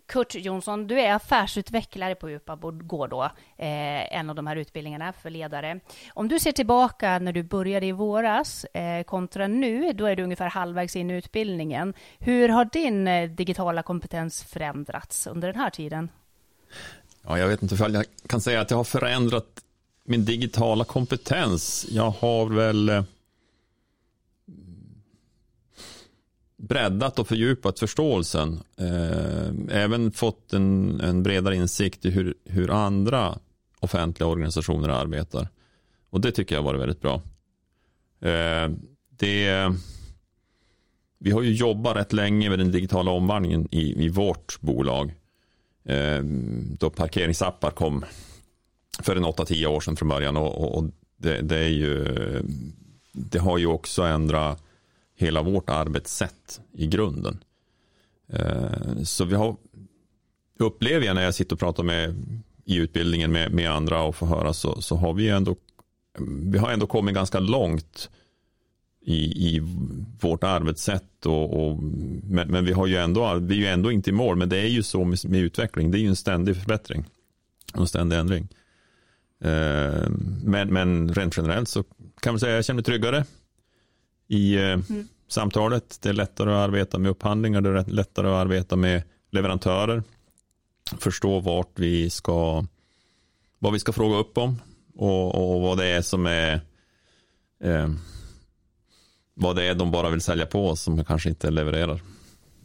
Kurt 0.06 0.36
Jonsson, 0.36 0.88
du 0.88 1.00
är 1.00 1.14
affärsutvecklare 1.14 2.16
på 2.16 2.30
Djupabord 2.30 2.88
Gård 2.88 3.10
då, 3.10 3.24
eh, 3.58 4.18
en 4.18 4.30
av 4.30 4.36
de 4.36 4.48
här 4.48 4.56
utbildningarna 4.56 5.14
för 5.14 5.30
ledare. 5.30 5.80
Om 6.14 6.28
du 6.28 6.40
ser 6.40 6.52
tillbaka 6.52 7.20
när 7.20 7.32
du 7.32 7.44
började 7.44 7.86
i 7.86 7.92
våras 7.92 8.66
eh, 8.66 9.04
kontra 9.04 9.48
nu, 9.48 9.94
då 9.94 10.06
är 10.06 10.16
du 10.16 10.24
ungefär 10.24 10.50
halvvägs 10.50 10.96
in 10.96 11.12
i 11.12 11.14
utbildningen. 11.14 11.94
Hur 12.20 12.50
har 12.50 12.66
din 12.66 13.08
eh, 13.08 13.30
digitala 13.30 13.84
kompetens 13.84 14.44
förändrats 14.44 15.28
under 15.28 15.48
den 15.52 15.62
här 15.62 15.70
tiden? 15.70 16.10
Ja, 17.28 17.38
jag 17.38 17.48
vet 17.48 17.62
inte 17.62 17.76
ifall 17.76 17.94
jag 17.94 18.06
kan 18.28 18.42
säga 18.42 18.62
att 18.62 18.72
jag 18.72 18.78
har 18.78 18.84
förändrat 18.84 19.63
min 20.04 20.26
digitala 20.26 20.84
kompetens. 20.84 21.86
Jag 21.90 22.10
har 22.10 22.50
väl 22.50 22.90
eh, 22.90 23.04
breddat 26.58 27.20
och 27.20 27.28
fördjupat 27.28 27.80
förståelsen. 27.80 28.60
Eh, 28.78 29.82
även 29.82 30.12
fått 30.12 30.54
en, 30.54 31.02
en 31.02 31.24
bredare 31.24 31.56
insikt 31.56 32.06
i 32.06 32.10
hur, 32.10 32.34
hur 32.46 32.72
andra 32.72 33.38
offentliga 33.80 34.28
organisationer 34.28 34.90
arbetar. 34.90 35.48
Och 36.10 36.22
det 36.22 36.32
tycker 36.32 36.56
jag 36.56 36.62
har 36.62 36.66
varit 36.66 36.82
väldigt 36.82 37.02
bra. 37.02 37.22
Eh, 38.22 38.72
det, 39.10 39.72
vi 41.20 41.32
har 41.32 41.42
ju 41.42 41.54
jobbat 41.54 41.96
rätt 41.96 42.14
länge 42.14 42.50
med 42.50 42.60
den 42.60 42.72
digitala 42.72 43.12
omvandlingen 43.12 43.68
i, 43.72 44.06
i 44.06 44.10
vårt 44.10 44.62
bolag. 44.62 45.14
Då 46.80 46.90
parkeringsappar 46.90 47.72
kom 47.72 48.06
för 49.00 49.16
en 49.16 49.26
8-10 49.26 49.66
år 49.66 49.82
sedan 49.82 49.96
från 49.96 50.10
början. 50.10 50.38
Och, 50.38 50.78
och 50.78 50.84
det, 51.18 51.42
det, 51.42 51.58
är 51.58 51.70
ju, 51.70 52.06
det 53.12 53.40
har 53.40 53.58
ju 53.58 53.68
också 53.68 54.02
ändrat 54.04 54.64
hela 55.16 55.42
vårt 55.42 55.70
arbetssätt 55.70 56.62
i 56.74 56.88
grunden. 56.88 57.44
Eh, 58.30 59.04
så 59.04 59.26
vi 59.26 59.36
har, 59.36 59.56
upplever 60.60 61.06
jag 61.06 61.16
när 61.16 61.24
jag 61.24 61.36
sitter 61.36 61.56
och 61.56 61.60
pratar 61.60 61.84
med 61.84 62.16
i 62.66 62.78
utbildningen 62.78 63.32
med, 63.32 63.54
med 63.54 63.72
andra 63.72 64.02
och 64.02 64.16
får 64.16 64.28
höra 64.28 64.54
så, 64.54 64.82
så 64.82 64.96
har 64.96 65.14
vi 65.14 65.30
ändå 65.30 65.56
vi 66.20 66.58
har 66.58 66.72
ändå 66.72 66.88
kommit 66.88 67.16
ganska 67.16 67.40
långt 67.40 68.10
i, 69.02 69.16
i 69.56 69.60
vårt 70.20 70.44
arbetssätt 70.44 71.26
och, 71.26 71.68
och 71.68 71.80
men, 72.24 72.52
men, 72.52 72.66
vi 72.66 72.74
har 72.74 72.88
ju 72.88 72.96
ändå 72.96 73.36
vi 73.36 73.56
är 73.56 73.60
ju 73.60 73.66
ändå 73.66 73.92
inte 73.92 74.10
i 74.10 74.14
mål 74.14 74.36
men 74.36 74.50
det 74.50 74.58
är 74.58 74.68
ju 74.68 74.84
så 74.84 75.04
med, 75.04 75.20
med 75.26 75.40
utveckling 75.40 75.92
det 75.92 75.98
är 75.98 76.00
ju 76.00 76.08
en 76.08 76.16
ständig 76.16 76.58
förbättring 76.58 77.06
och 77.74 77.80
en 77.80 77.88
ständig 77.88 78.18
ändring 78.18 78.44
eh, 78.44 78.63
men, 80.44 80.74
men 80.74 81.14
rent 81.14 81.38
generellt 81.38 81.70
så 81.70 81.84
kan 82.20 82.34
man 82.34 82.40
säga 82.40 82.54
att 82.54 82.58
jag 82.58 82.66
känner 82.66 82.76
mig 82.76 82.84
tryggare 82.84 83.26
i 84.28 84.56
eh, 84.56 84.62
mm. 84.62 85.08
samtalet. 85.28 86.00
Det 86.02 86.10
är 86.10 86.14
lättare 86.14 86.50
att 86.50 86.70
arbeta 86.70 87.00
med 87.00 87.12
upphandlingar, 87.12 87.62
det 87.62 87.70
är 87.70 87.86
lättare 87.86 88.28
att 88.28 88.34
arbeta 88.34 88.76
med 88.76 89.04
leverantörer. 89.32 90.04
Förstå 90.98 91.40
vart 91.40 91.80
vi 91.80 92.10
ska, 92.10 92.66
vad 93.60 93.74
vi 93.74 93.80
ska 93.80 93.92
fråga 93.92 94.18
upp 94.18 94.38
om 94.38 94.62
och, 94.96 95.56
och 95.56 95.62
vad 95.62 95.78
det 95.78 95.86
är 95.86 96.02
som 96.02 96.26
är 96.26 96.54
eh, 97.64 97.90
vad 99.34 99.56
det 99.56 99.64
är 99.64 99.76
de 99.76 99.92
bara 99.92 100.10
vill 100.10 100.22
sälja 100.22 100.46
på 100.46 100.76
som 100.76 101.06
kanske 101.06 101.30
inte 101.30 101.52
levererar 101.52 102.02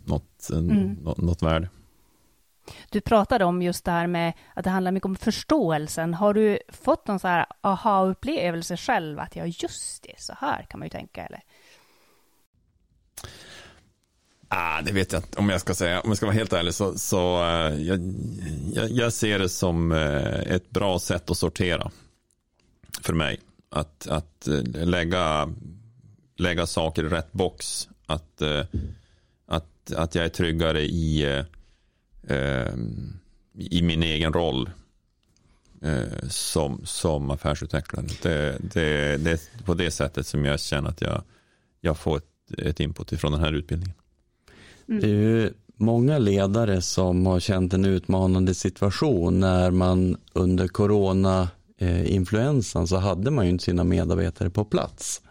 något, 0.05 0.51
mm. 0.51 0.93
något, 0.93 1.19
något 1.19 1.43
värde. 1.43 1.69
Du 2.91 3.01
pratade 3.01 3.45
om 3.45 3.63
just 3.63 3.85
det 3.85 3.91
här 3.91 4.07
med 4.07 4.33
att 4.55 4.65
det 4.65 4.71
handlar 4.71 4.93
mycket 4.93 5.07
om 5.07 5.17
förståelsen. 5.17 6.15
Har 6.15 6.35
du 6.35 6.59
fått 6.69 7.07
någon 7.07 7.19
så 7.19 7.29
här 7.29 7.47
aha-upplevelse 7.61 8.77
själv 8.77 9.21
att 9.21 9.37
ja, 9.37 9.47
just 9.47 10.03
det, 10.03 10.15
så 10.19 10.35
här 10.39 10.67
kan 10.71 10.81
man 10.81 10.87
ju 10.87 10.91
tänka 10.91 11.27
eller? 11.27 11.43
Ah, 14.49 14.83
det 14.83 14.93
vet 14.93 15.13
jag 15.13 15.23
inte 15.23 15.39
om 15.39 15.49
jag 15.49 15.61
ska 15.61 15.75
säga. 15.75 16.01
Om 16.01 16.11
jag 16.11 16.17
ska 16.17 16.27
vara 16.27 16.37
helt 16.37 16.53
ärlig 16.53 16.75
så, 16.75 16.99
så 16.99 17.43
uh, 17.43 17.83
jag, 17.83 18.15
jag, 18.73 18.91
jag, 18.91 19.13
ser 19.13 19.39
det 19.39 19.49
som 19.49 19.93
uh, 19.93 20.53
ett 20.53 20.71
bra 20.71 20.99
sätt 20.99 21.31
att 21.31 21.39
sortera 21.39 21.91
för 23.03 23.13
mig. 23.13 23.41
Att, 23.71 24.07
att 24.07 24.49
uh, 24.49 24.63
lägga, 24.87 25.49
lägga 26.37 26.67
saker 26.67 27.05
i 27.05 27.09
rätt 27.09 27.33
box. 27.33 27.89
Att, 28.07 28.43
att, 29.47 29.93
att 29.97 30.15
jag 30.15 30.25
är 30.25 30.29
tryggare 30.29 30.83
i, 30.83 31.43
Ehm, 32.29 33.19
i 33.59 33.83
min 33.83 34.03
egen 34.03 34.33
roll 34.33 34.71
eh, 35.83 36.29
som, 36.29 36.81
som 36.85 37.31
affärsutvecklare. 37.31 38.07
Det, 38.23 38.59
det, 38.75 39.17
det 39.17 39.31
är 39.31 39.41
på 39.65 39.75
det 39.75 39.91
sättet 39.91 40.27
som 40.27 40.45
jag 40.45 40.61
känner 40.61 40.89
att 40.89 41.01
jag, 41.01 41.23
jag 41.81 41.99
får 41.99 42.17
ett, 42.17 42.25
ett 42.59 42.81
input 42.81 43.13
ifrån 43.13 43.33
den 43.33 43.41
här 43.41 43.53
utbildningen. 43.53 43.95
Mm. 44.89 45.01
Det 45.01 45.07
är 45.07 45.13
ju 45.13 45.53
många 45.77 46.19
ledare 46.19 46.83
som 46.83 47.27
har 47.27 47.41
känt 47.41 47.75
en 47.75 47.85
utmanande 47.85 48.55
situation 48.55 49.41
när 49.41 49.71
man 49.71 50.17
under 50.33 50.69
corona-influensan 50.69 52.83
eh, 52.83 52.87
så 52.87 52.97
hade 52.97 53.31
man 53.31 53.45
ju 53.45 53.51
inte 53.51 53.65
sina 53.65 53.85
medarbetare 53.85 54.51
på 54.51 54.65
plats. 54.65 55.23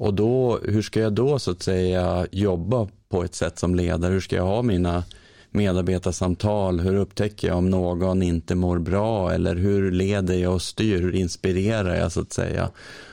Och 0.00 0.14
då, 0.14 0.60
hur 0.64 0.82
ska 0.82 1.00
jag 1.00 1.12
då 1.12 1.38
så 1.38 1.50
att 1.50 1.62
säga 1.62 2.26
jobba 2.32 2.88
på 3.08 3.24
ett 3.24 3.34
sätt 3.34 3.58
som 3.58 3.74
ledare? 3.74 4.12
Hur 4.12 4.20
ska 4.20 4.36
jag 4.36 4.46
ha 4.46 4.62
mina 4.62 5.04
medarbetarsamtal? 5.50 6.80
Hur 6.80 6.96
upptäcker 6.96 7.48
jag 7.48 7.58
om 7.58 7.70
någon 7.70 8.22
inte 8.22 8.54
mår 8.54 8.78
bra? 8.78 9.32
Eller 9.32 9.56
hur 9.56 9.92
leder 9.92 10.34
jag 10.34 10.54
och 10.54 10.62
styr? 10.62 11.00
Hur 11.00 11.14
inspirerar 11.14 11.94
jag 11.94 12.12
så 12.12 12.20
att 12.20 12.32
säga? 12.32 12.70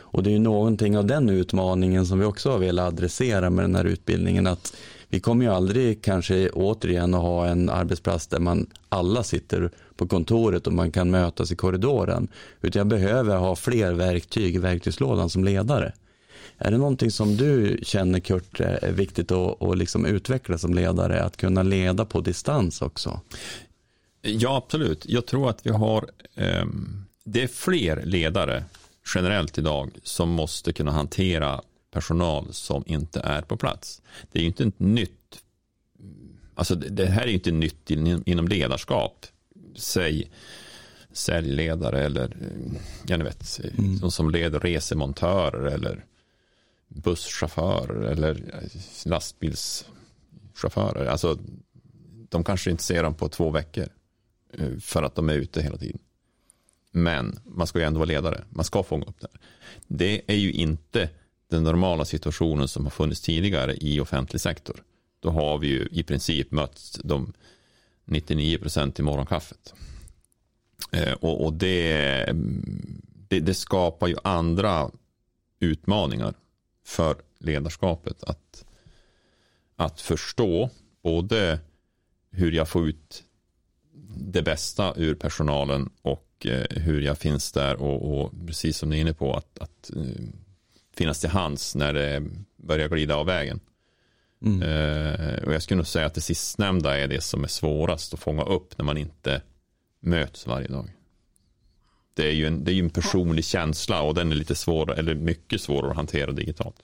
Och 0.09 0.23
det 0.23 0.29
är 0.29 0.31
ju 0.31 0.39
någonting 0.39 0.97
av 0.97 1.05
den 1.05 1.29
utmaningen 1.29 2.05
som 2.05 2.19
vi 2.19 2.25
också 2.25 2.51
har 2.51 2.59
velat 2.59 2.87
adressera 2.87 3.49
med 3.49 3.63
den 3.63 3.75
här 3.75 3.85
utbildningen. 3.85 4.47
att 4.47 4.73
vi 5.09 5.19
kommer 5.19 5.45
ju 5.45 5.51
aldrig 5.51 6.01
kanske 6.01 6.49
återigen 6.49 7.13
att 7.13 7.21
ha 7.21 7.47
en 7.47 7.69
arbetsplats 7.69 8.27
där 8.27 8.39
man 8.39 8.67
alla 8.89 9.23
sitter 9.23 9.71
på 9.95 10.07
kontoret 10.07 10.67
och 10.67 10.73
man 10.73 10.91
kan 10.91 11.11
mötas 11.11 11.51
i 11.51 11.55
korridoren. 11.55 12.27
Utan 12.61 12.79
jag 12.79 12.87
behöver 12.87 13.37
ha 13.37 13.55
fler 13.55 13.93
verktyg 13.93 14.55
i 14.55 14.59
verktygslådan 14.59 15.29
som 15.29 15.43
ledare. 15.43 15.93
Är 16.57 16.71
det 16.71 16.77
någonting 16.77 17.11
som 17.11 17.37
du 17.37 17.79
känner 17.83 18.19
Kurt 18.19 18.59
är 18.59 18.91
viktigt 18.91 19.31
att, 19.31 19.61
att 19.61 19.77
liksom 19.77 20.05
utveckla 20.05 20.57
som 20.57 20.73
ledare? 20.73 21.23
Att 21.23 21.37
kunna 21.37 21.63
leda 21.63 22.05
på 22.05 22.21
distans 22.21 22.81
också? 22.81 23.21
Ja, 24.21 24.57
absolut. 24.57 25.05
Jag 25.05 25.25
tror 25.25 25.49
att 25.49 25.65
vi 25.65 25.69
har, 25.69 26.09
eh, 26.35 26.65
det 27.23 27.43
är 27.43 27.47
fler 27.47 28.01
ledare 28.05 28.63
generellt 29.15 29.57
idag 29.57 29.91
som 30.03 30.29
måste 30.29 30.73
kunna 30.73 30.91
hantera 30.91 31.61
personal 31.91 32.53
som 32.53 32.83
inte 32.87 33.19
är 33.19 33.41
på 33.41 33.57
plats. 33.57 34.01
Det 34.31 34.39
är 34.39 34.41
ju 34.41 34.47
inte 34.47 34.63
ett 34.63 34.79
nytt, 34.79 35.41
alltså 36.55 36.75
det 36.75 37.05
här 37.05 37.23
är 37.23 37.27
ju 37.27 37.33
inte 37.33 37.51
nytt 37.51 37.91
inom 38.25 38.47
ledarskap. 38.47 39.25
Säg 39.75 40.31
säljledare 41.11 42.05
eller 42.05 42.37
jag 43.07 43.17
vet, 43.17 43.59
mm. 43.77 44.11
som 44.11 44.29
leder 44.31 44.59
resemontörer 44.59 45.65
eller 45.65 46.05
busschaufförer 46.87 48.01
eller 48.01 48.53
eh, 48.53 48.61
lastbilschaufförer. 49.05 51.05
Alltså, 51.05 51.37
de 52.29 52.43
kanske 52.43 52.71
inte 52.71 52.83
ser 52.83 53.03
dem 53.03 53.13
på 53.13 53.29
två 53.29 53.49
veckor 53.49 53.87
eh, 54.53 54.77
för 54.79 55.03
att 55.03 55.15
de 55.15 55.29
är 55.29 55.33
ute 55.33 55.61
hela 55.61 55.77
tiden. 55.77 55.99
Men 56.91 57.39
man 57.45 57.67
ska 57.67 57.79
ju 57.79 57.85
ändå 57.85 57.99
vara 57.99 58.07
ledare. 58.07 58.43
Man 58.49 58.65
ska 58.65 58.83
fånga 58.83 59.05
upp 59.05 59.21
det. 59.21 59.27
Det 59.87 60.21
är 60.27 60.35
ju 60.35 60.51
inte 60.51 61.09
den 61.49 61.63
normala 61.63 62.05
situationen 62.05 62.67
som 62.67 62.83
har 62.83 62.91
funnits 62.91 63.21
tidigare 63.21 63.75
i 63.75 63.99
offentlig 63.99 64.41
sektor. 64.41 64.83
Då 65.19 65.29
har 65.29 65.57
vi 65.57 65.67
ju 65.67 65.87
i 65.91 66.03
princip 66.03 66.51
mött 66.51 66.99
de 67.03 67.33
99 68.05 68.57
procent 68.57 68.99
i 68.99 69.03
morgonkaffet. 69.03 69.73
Eh, 70.91 71.13
och, 71.13 71.45
och 71.45 71.53
det, 71.53 71.93
mm, 72.29 73.01
det, 73.27 73.39
det, 73.39 73.53
skapar 73.53 74.07
ju 74.07 74.15
andra 74.23 74.91
utmaningar 75.59 76.33
för 76.87 77.15
ledarskapet 77.39 78.23
att, 78.23 78.65
att 79.75 80.01
förstå 80.01 80.69
både 81.03 81.59
hur 82.31 82.51
jag 82.51 82.69
får 82.69 82.89
ut 82.89 83.23
det 84.17 84.41
bästa 84.41 84.93
ur 84.95 85.15
personalen 85.15 85.89
och 86.01 86.45
eh, 86.45 86.65
hur 86.69 87.01
jag 87.01 87.17
finns 87.17 87.51
där 87.51 87.81
och, 87.81 88.21
och 88.21 88.33
precis 88.47 88.77
som 88.77 88.89
ni 88.89 88.97
är 88.97 89.01
inne 89.01 89.13
på 89.13 89.33
att, 89.33 89.59
att 89.59 89.91
eh, 89.95 90.23
finnas 90.95 91.19
till 91.19 91.29
hands 91.29 91.75
när 91.75 91.93
det 91.93 92.23
börjar 92.55 92.87
glida 92.87 93.15
av 93.15 93.25
vägen. 93.25 93.59
Mm. 94.41 94.61
Uh, 94.61 95.43
och 95.43 95.53
jag 95.53 95.63
skulle 95.63 95.75
nog 95.75 95.87
säga 95.87 96.05
att 96.05 96.13
det 96.13 96.21
sistnämnda 96.21 96.97
är 96.97 97.07
det 97.07 97.21
som 97.21 97.43
är 97.43 97.47
svårast 97.47 98.13
att 98.13 98.19
fånga 98.19 98.43
upp 98.43 98.77
när 98.77 98.85
man 98.85 98.97
inte 98.97 99.41
möts 99.99 100.47
varje 100.47 100.67
dag. 100.67 100.91
Det 102.17 102.27
är 102.27 102.31
ju 102.31 102.47
en, 102.47 102.63
det 102.63 102.73
är 102.73 102.79
en 102.79 102.89
personlig 102.89 103.45
känsla 103.45 104.01
och 104.01 104.13
den 104.15 104.31
är 104.31 104.35
lite 104.35 104.55
svårare, 104.55 104.97
eller 104.97 105.15
mycket 105.15 105.61
svårare 105.61 105.91
att 105.91 105.97
hantera 105.97 106.31
digitalt. 106.31 106.75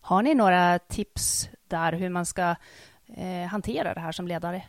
Har 0.00 0.22
ni 0.22 0.34
några 0.34 0.78
tips 0.78 1.48
där 1.68 1.92
hur 1.92 2.08
man 2.08 2.26
ska 2.26 2.54
eh, 3.16 3.48
hantera 3.50 3.94
det 3.94 4.00
här 4.00 4.12
som 4.12 4.28
ledare? 4.28 4.62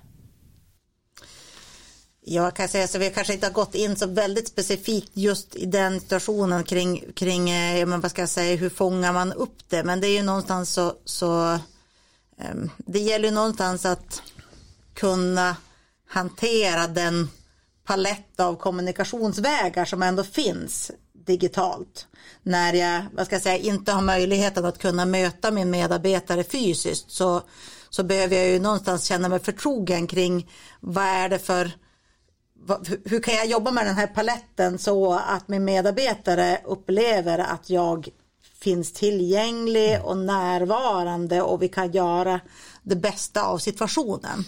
Jag 2.21 2.55
kan 2.55 2.67
säga 2.67 2.87
så 2.87 2.99
vi 2.99 3.09
kanske 3.09 3.33
inte 3.33 3.45
har 3.45 3.53
gått 3.53 3.75
in 3.75 3.95
så 3.95 4.07
väldigt 4.07 4.47
specifikt 4.47 5.11
just 5.13 5.55
i 5.55 5.65
den 5.65 5.99
situationen 5.99 6.63
kring, 6.63 7.13
kring 7.15 7.49
eh, 7.49 7.85
men 7.85 8.01
vad 8.01 8.11
ska 8.11 8.21
jag 8.21 8.29
säga, 8.29 8.55
hur 8.55 8.69
fångar 8.69 9.13
man 9.13 9.33
upp 9.33 9.69
det? 9.69 9.83
Men 9.83 10.01
det 10.01 10.07
är 10.07 10.17
ju 10.17 10.23
någonstans 10.23 10.73
så, 10.73 10.93
så 11.05 11.59
um, 12.51 12.69
det 12.77 12.99
gäller 12.99 13.25
ju 13.25 13.35
någonstans 13.35 13.85
att 13.85 14.21
kunna 14.93 15.55
hantera 16.07 16.87
den 16.87 17.29
palett 17.91 18.39
av 18.39 18.55
kommunikationsvägar 18.55 19.85
som 19.85 20.03
ändå 20.03 20.23
finns 20.23 20.91
digitalt. 21.13 22.07
När 22.43 22.73
jag, 22.73 23.05
vad 23.13 23.25
ska 23.25 23.35
jag 23.35 23.41
säga, 23.41 23.57
inte 23.57 23.91
har 23.91 24.01
möjligheten 24.01 24.65
att 24.65 24.77
kunna 24.77 25.05
möta 25.05 25.51
min 25.51 25.71
medarbetare 25.71 26.43
fysiskt 26.43 27.11
så, 27.11 27.41
så 27.89 28.03
behöver 28.03 28.35
jag 28.35 28.47
ju 28.47 28.59
någonstans 28.59 29.03
känna 29.03 29.29
mig 29.29 29.39
förtrogen 29.39 30.07
kring 30.07 30.51
vad 30.79 31.03
är 31.03 31.29
det 31.29 31.39
för 31.39 31.71
hur 33.05 33.21
kan 33.21 33.33
jag 33.33 33.45
jobba 33.45 33.71
med 33.71 33.85
den 33.85 33.95
här 33.95 34.07
paletten 34.07 34.77
så 34.77 35.13
att 35.13 35.47
min 35.47 35.65
medarbetare 35.65 36.61
upplever 36.65 37.39
att 37.39 37.69
jag 37.69 38.09
finns 38.59 38.91
tillgänglig 38.91 40.01
och 40.03 40.17
närvarande 40.17 41.41
och 41.41 41.61
vi 41.61 41.67
kan 41.67 41.91
göra 41.91 42.39
det 42.83 42.95
bästa 42.95 43.43
av 43.43 43.57
situationen 43.57 44.43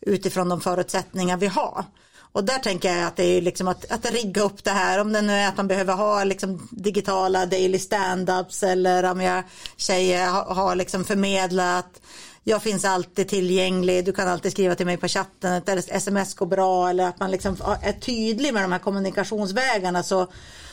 utifrån 0.00 0.48
de 0.48 0.60
förutsättningar 0.60 1.36
vi 1.36 1.46
har. 1.46 1.84
Och 2.32 2.44
där 2.44 2.58
tänker 2.58 2.96
jag 2.96 3.06
att 3.06 3.16
det 3.16 3.24
är 3.24 3.42
liksom 3.42 3.68
att, 3.68 3.92
att 3.92 4.10
rigga 4.10 4.42
upp 4.42 4.64
det 4.64 4.70
här, 4.70 4.98
om 5.00 5.12
det 5.12 5.22
nu 5.22 5.32
är 5.32 5.48
att 5.48 5.56
man 5.56 5.68
behöver 5.68 5.94
ha 5.94 6.24
liksom 6.24 6.68
digitala 6.70 7.46
daily 7.46 7.78
stand-ups 7.78 8.66
eller 8.66 9.10
om 9.10 9.20
jag 9.20 9.44
tjejer 9.76 10.26
har, 10.30 10.74
liksom 10.74 11.04
förmedlat 11.04 12.00
jag 12.44 12.62
finns 12.62 12.84
alltid 12.84 13.28
tillgänglig, 13.28 14.04
du 14.04 14.12
kan 14.12 14.28
alltid 14.28 14.52
skriva 14.52 14.74
till 14.74 14.86
mig 14.86 14.96
på 14.96 15.08
chatten, 15.08 15.52
ett 15.52 15.90
sms 15.90 16.34
går 16.34 16.46
bra 16.46 16.88
eller 16.88 17.06
att 17.06 17.20
man 17.20 17.30
liksom 17.30 17.56
är 17.82 17.92
tydlig 17.92 18.54
med 18.54 18.62
de 18.62 18.72
här 18.72 18.78
kommunikationsvägarna 18.78 20.02
så, 20.02 20.26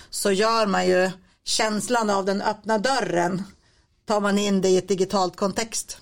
så 0.10 0.32
gör 0.32 0.66
man 0.66 0.88
ju 0.88 1.12
känslan 1.46 2.10
av 2.10 2.26
den 2.26 2.42
öppna 2.42 2.78
dörren 2.78 3.44
tar 4.06 4.22
man 4.22 4.38
in 4.38 4.62
det 4.62 4.70
i 4.70 4.78
ett 4.78 4.88
digitalt 4.88 5.36
kontext. 5.36 5.98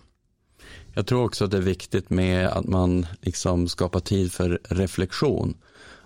Jag 0.97 1.05
tror 1.07 1.23
också 1.23 1.45
att 1.45 1.51
det 1.51 1.57
är 1.57 1.61
viktigt 1.61 2.09
med 2.09 2.47
att 2.47 2.67
man 2.67 3.05
liksom 3.21 3.67
skapar 3.67 3.99
tid 3.99 4.31
för 4.31 4.59
reflektion. 4.63 5.53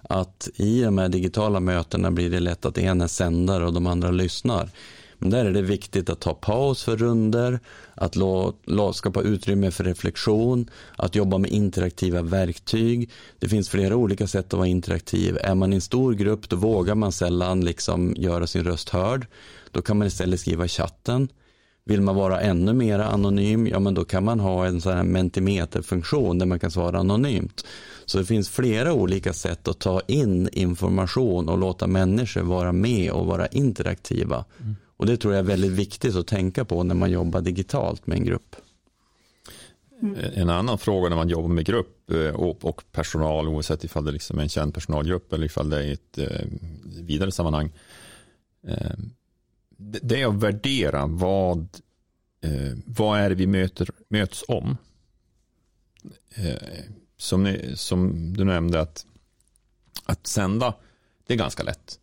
Att 0.02 0.50
i 0.56 0.82
de 0.82 0.98
här 0.98 1.10
digitala 1.10 1.60
mötena 1.60 2.12
blir 2.12 2.30
det 2.30 2.40
lätt 2.40 2.66
att 2.66 2.78
en 2.78 3.02
är 3.02 3.08
sändare 3.08 3.66
och 3.66 3.74
de 3.74 3.88
andra 3.88 4.12
lyssnar. 4.12 4.70
Men 5.18 5.30
där 5.30 5.46
är 5.46 5.52
det 5.52 5.62
viktigt 5.62 6.10
att 6.10 6.20
ta 6.20 6.34
paus 6.34 6.84
för 6.84 6.98
runder, 6.98 7.60
att 7.96 8.16
skapa 8.96 9.22
utrymme 9.22 9.72
för 9.72 9.84
reflektion, 9.84 10.70
att 10.96 11.16
jobba 11.16 11.38
med 11.38 11.52
interaktiva 11.52 12.22
verktyg. 12.22 13.10
Det 13.40 13.50
finns 13.50 13.70
flera 13.70 13.96
olika 13.96 14.28
sätt 14.28 14.54
att 14.54 14.58
vara 14.58 14.68
interaktiv. 14.68 15.38
Är 15.42 15.56
man 15.56 15.74
i 15.74 15.76
en 15.76 15.82
stor 15.82 16.14
grupp 16.14 16.50
då 16.50 16.56
vågar 16.56 16.96
man 16.96 17.12
sällan 17.12 17.66
liksom 17.66 18.14
göra 18.18 18.48
sin 18.48 18.64
röst 18.64 18.90
hörd. 18.90 19.28
Då 19.72 19.82
kan 19.82 19.98
man 19.98 20.08
istället 20.08 20.40
skriva 20.40 20.66
i 20.66 20.68
chatten. 20.68 21.30
Vill 21.90 22.02
man 22.02 22.16
vara 22.16 22.42
ännu 22.42 22.74
mer 22.74 23.00
anonym, 23.00 23.68
ja 23.68 23.80
men 23.80 23.94
då 23.94 24.06
kan 24.06 24.24
man 24.24 24.40
ha 24.40 24.66
en 24.66 24.82
sån 24.82 24.94
här 24.94 25.04
mentimeterfunktion 25.04 26.40
där 26.40 26.46
man 26.46 26.60
kan 26.60 26.72
svara 26.72 27.00
anonymt. 27.00 27.66
Så 28.06 28.18
det 28.18 28.26
finns 28.26 28.50
flera 28.50 28.94
olika 28.94 29.34
sätt 29.34 29.68
att 29.68 29.80
ta 29.80 30.02
in 30.08 30.50
information 30.52 31.50
och 31.50 31.58
låta 31.58 31.88
människor 31.88 32.42
vara 32.42 32.72
med 32.72 33.12
och 33.12 33.26
vara 33.26 33.48
interaktiva. 33.48 34.46
Mm. 34.60 34.76
Och 34.98 35.06
det 35.06 35.18
tror 35.18 35.34
jag 35.34 35.40
är 35.40 35.48
väldigt 35.48 35.72
viktigt 35.72 36.16
att 36.16 36.28
tänka 36.28 36.66
på 36.66 36.84
när 36.84 36.96
man 36.96 37.12
jobbar 37.12 37.42
digitalt 37.42 38.08
med 38.08 38.18
en 38.18 38.26
grupp. 38.26 38.56
Mm. 40.02 40.16
En 40.34 40.50
annan 40.50 40.78
fråga 40.78 41.10
när 41.10 41.16
man 41.16 41.30
jobbar 41.30 41.50
med 41.50 41.66
grupp 41.66 42.12
eh, 42.12 42.36
och 42.36 42.84
personal, 42.92 43.48
oavsett 43.48 43.84
ifall 43.84 44.06
det 44.06 44.12
liksom 44.12 44.38
är 44.40 44.44
en 44.44 44.50
känd 44.50 44.74
personalgrupp 44.74 45.34
eller 45.34 45.46
ifall 45.46 45.70
det 45.70 45.86
är 45.86 45.94
ett 45.94 46.18
eh, 46.18 46.48
vidare 47.02 47.32
sammanhang, 47.32 47.72
eh, 48.68 48.92
det 49.80 50.22
är 50.22 50.28
att 50.28 50.44
värdera 50.44 51.08
vad, 51.08 51.68
eh, 52.42 52.78
vad 52.86 53.20
är 53.20 53.30
det 53.30 53.36
vi 53.36 53.48
möter, 53.48 53.90
möts 54.08 54.44
om. 54.48 54.78
Eh, 56.36 56.84
som, 57.18 57.44
ni, 57.44 57.74
som 57.76 58.34
du 58.34 58.44
nämnde 58.44 58.82
att, 58.82 59.06
att 60.06 60.28
sända, 60.28 60.74
det 61.28 61.34
är 61.34 61.38
ganska 61.38 61.64
lätt 61.64 62.00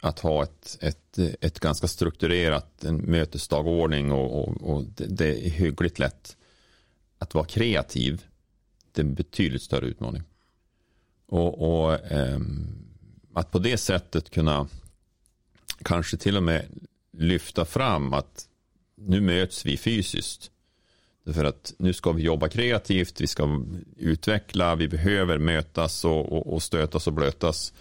att 0.00 0.18
ha 0.18 0.42
ett, 0.42 0.78
ett, 0.80 1.18
ett 1.18 1.60
ganska 1.60 1.88
strukturerat 1.88 2.84
en 2.84 2.96
mötesdagordning 2.96 4.12
och, 4.12 4.40
och, 4.40 4.62
och 4.62 4.84
det, 4.84 5.06
det, 5.06 5.46
är 5.46 5.50
hyggligt 5.50 5.98
lätt. 5.98 6.36
Att 7.18 7.34
vara 7.34 7.44
kreativ, 7.44 8.24
det 8.92 9.00
är 9.00 9.04
en 9.04 9.14
betydligt 9.14 9.62
större 9.62 9.86
utmaning. 9.86 10.22
Och, 11.26 11.82
och 11.82 11.94
eh, 11.94 12.40
att 13.34 13.50
på 13.50 13.58
det 13.58 13.76
sättet 13.76 14.30
kunna 14.30 14.68
kanske 15.82 16.16
till 16.16 16.36
och 16.36 16.42
med 16.42 16.66
lyfta 17.18 17.64
fram 17.64 18.12
att 18.12 18.48
nu 18.96 19.20
möts 19.20 19.66
vi 19.66 19.76
fysiskt. 19.76 20.50
För 21.34 21.44
att 21.44 21.74
nu 21.78 21.92
ska 21.92 22.12
vi 22.12 22.22
jobba 22.22 22.48
kreativt, 22.48 23.20
vi 23.20 23.26
ska 23.26 23.62
utveckla, 23.96 24.74
vi 24.74 24.88
behöver 24.88 25.38
mötas 25.38 26.04
och, 26.04 26.32
och, 26.32 26.54
och 26.54 26.62
stötas 26.62 27.06
och 27.06 27.12
blötas 27.12 27.72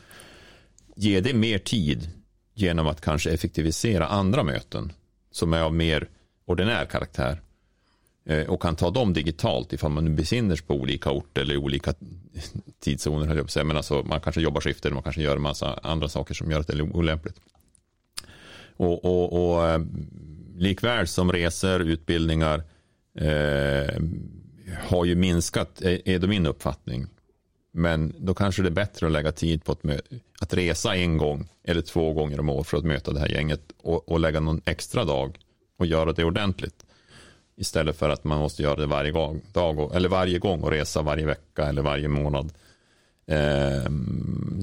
ge 0.95 1.21
det 1.21 1.33
mer 1.33 1.57
tid 1.57 2.09
genom 2.53 2.87
att 2.87 3.01
kanske 3.01 3.31
effektivisera 3.31 4.07
andra 4.07 4.43
möten 4.43 4.93
som 5.31 5.53
är 5.53 5.61
av 5.61 5.73
mer 5.73 6.09
ordinär 6.45 6.85
karaktär 6.85 7.41
eh, 8.25 8.45
och 8.49 8.61
kan 8.61 8.75
ta 8.75 8.89
dem 8.89 9.13
digitalt 9.13 9.73
ifall 9.73 9.91
man 9.91 10.05
nu 10.05 10.11
besinner 10.11 10.55
sig 10.55 10.65
på 10.65 10.73
olika 10.73 11.11
orter 11.11 11.41
eller 11.41 11.57
olika 11.57 11.93
tidszoner. 12.79 13.63
Men 13.63 13.77
alltså, 13.77 14.03
man 14.03 14.21
kanske 14.21 14.41
jobbar 14.41 14.61
skifter, 14.61 14.89
eller 14.89 14.93
man 14.93 15.03
kanske 15.03 15.21
gör 15.21 15.35
en 15.35 15.41
massa 15.41 15.79
andra 15.83 16.09
saker 16.09 16.33
som 16.33 16.51
gör 16.51 16.59
att 16.59 16.67
det 16.67 16.73
är 16.73 16.81
olämpligt. 16.81 17.39
Och, 18.77 19.05
och, 19.05 19.55
och 19.55 19.67
eh, 19.67 19.81
likväl 20.55 21.07
som 21.07 21.31
resor, 21.31 21.81
utbildningar 21.81 22.63
eh, 23.19 24.01
har 24.79 25.05
ju 25.05 25.15
minskat, 25.15 25.81
är, 25.81 26.09
är 26.09 26.19
det 26.19 26.27
min 26.27 26.45
uppfattning. 26.45 27.07
Men 27.71 28.13
då 28.17 28.33
kanske 28.33 28.61
det 28.61 28.69
är 28.69 28.71
bättre 28.71 29.05
att 29.05 29.11
lägga 29.11 29.31
tid 29.31 29.63
på 29.63 29.71
att, 29.71 29.79
att 30.39 30.53
resa 30.53 30.95
en 30.95 31.17
gång 31.17 31.49
eller 31.63 31.81
två 31.81 32.13
gånger 32.13 32.39
om 32.39 32.49
året 32.49 32.67
för 32.67 32.77
att 32.77 32.85
möta 32.85 33.11
det 33.11 33.19
här 33.19 33.29
gänget 33.29 33.61
och, 33.77 34.09
och 34.09 34.19
lägga 34.19 34.39
någon 34.39 34.61
extra 34.65 35.05
dag 35.05 35.37
och 35.77 35.85
göra 35.85 36.13
det 36.13 36.23
ordentligt. 36.23 36.85
Istället 37.57 37.97
för 37.97 38.09
att 38.09 38.23
man 38.23 38.39
måste 38.39 38.63
göra 38.63 38.75
det 38.75 38.85
varje, 38.85 39.11
gång, 39.11 39.41
dag, 39.53 39.95
eller 39.95 40.09
varje 40.09 40.39
gång 40.39 40.61
och 40.61 40.71
resa 40.71 41.01
varje 41.01 41.25
vecka 41.25 41.65
eller 41.65 41.81
varje 41.81 42.07
månad. 42.07 42.53
Eh, 43.27 43.91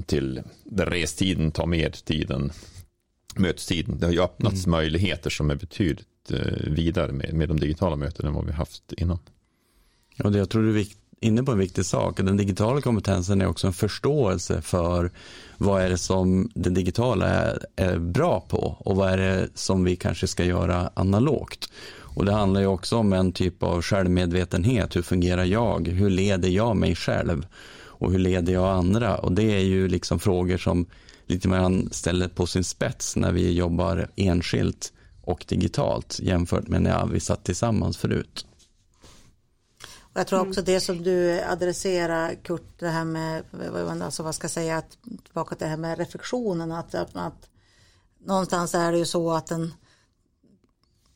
till 0.07 0.43
där 0.65 0.87
restiden 0.87 1.51
tar 1.51 1.67
mer 1.67 1.91
tid 1.91 2.31
än 2.31 2.53
mötestiden. 3.39 3.99
Det 3.99 4.07
har 4.07 4.13
ju 4.13 4.23
öppnats 4.23 4.67
mm. 4.67 4.71
möjligheter 4.71 5.31
som 5.31 5.51
är 5.51 5.55
betydligt 5.55 6.31
eh, 6.31 6.39
vidare 6.67 7.13
med, 7.13 7.35
med 7.35 7.49
de 7.49 7.61
digitala 7.61 7.97
mötena 7.97 8.29
än 8.29 8.35
vad 8.35 8.47
vi 8.47 8.53
haft 8.53 8.93
innan. 8.93 9.19
Ja, 10.17 10.31
det 10.31 10.39
jag 10.39 10.51
tror 10.51 10.73
det 10.73 10.81
är 10.81 10.87
inne 11.23 11.43
på 11.43 11.53
en 11.53 11.59
viktig 11.59 11.87
sak. 11.87 12.17
Den 12.17 12.37
digitala 12.37 12.81
kompetensen 12.81 13.41
är 13.41 13.47
också 13.47 13.67
en 13.67 13.73
förståelse 13.73 14.63
för 14.63 15.11
vad 15.59 15.83
är 15.83 15.91
det 15.91 15.99
som 15.99 16.51
den 16.55 16.75
digitala 16.75 17.29
är, 17.29 17.67
är, 17.77 17.99
bra 17.99 18.41
på 18.41 18.77
och 18.79 18.97
vad 18.97 19.11
är 19.11 19.17
det 19.17 19.49
som 19.55 19.85
vi 19.85 19.97
kanske 19.97 20.27
ska 20.27 20.45
göra 20.45 20.91
analogt. 20.95 21.73
Och 21.99 22.25
det 22.25 22.33
handlar 22.33 22.61
ju 22.61 22.67
också 22.67 22.97
om 22.97 23.13
en 23.13 23.33
typ 23.33 23.63
av 23.63 23.83
självmedvetenhet. 23.83 24.97
Hur 24.97 25.03
fungerar 25.03 25.45
jag? 25.45 25.89
Hur 25.89 26.11
leder 26.11 26.49
jag 26.49 26.77
mig 26.77 26.95
själv? 26.95 27.47
Och 27.85 28.13
hur 28.13 28.19
leder 28.19 28.53
jag 28.53 28.69
andra? 28.69 29.17
Och 29.17 29.33
det 29.33 29.55
är 29.55 29.65
ju 29.65 29.89
liksom 29.89 30.19
frågor 30.19 30.59
som 30.59 30.87
lite 31.33 31.49
man 31.49 31.89
ställer 31.93 32.29
på 32.29 32.47
sin 32.47 32.65
spets 32.65 33.17
när 33.17 33.33
vi 33.33 33.53
jobbar 33.53 34.11
enskilt 34.17 34.93
och 35.23 35.45
digitalt 35.49 36.19
jämfört 36.21 36.69
med 36.69 36.83
när 36.83 37.07
vi 37.07 37.21
satt 37.21 37.45
tillsammans 37.45 37.97
förut. 37.97 38.47
Och 40.01 40.21
jag 40.21 40.27
tror 40.27 40.41
också 40.41 40.61
mm. 40.61 40.65
det 40.65 40.81
som 40.81 41.03
du 41.03 41.41
adresserar 41.41 42.35
Kurt, 42.35 42.79
det 42.79 42.89
här 42.89 43.05
med, 43.05 43.43
alltså 44.03 44.23
vad 44.23 44.35
ska 44.35 44.45
jag 44.45 44.51
säga, 44.51 44.77
att, 44.77 44.99
tillbaka 45.25 45.55
till 45.55 45.65
det 45.65 45.71
här 45.71 45.77
med 45.77 45.99
reflektionen, 45.99 46.73
att, 46.73 46.95
att, 46.95 47.17
att 47.17 47.49
någonstans 48.25 48.75
är 48.75 48.93
det 48.93 48.99
ju 48.99 49.05
så 49.05 49.33
att 49.33 49.51
en, 49.51 49.75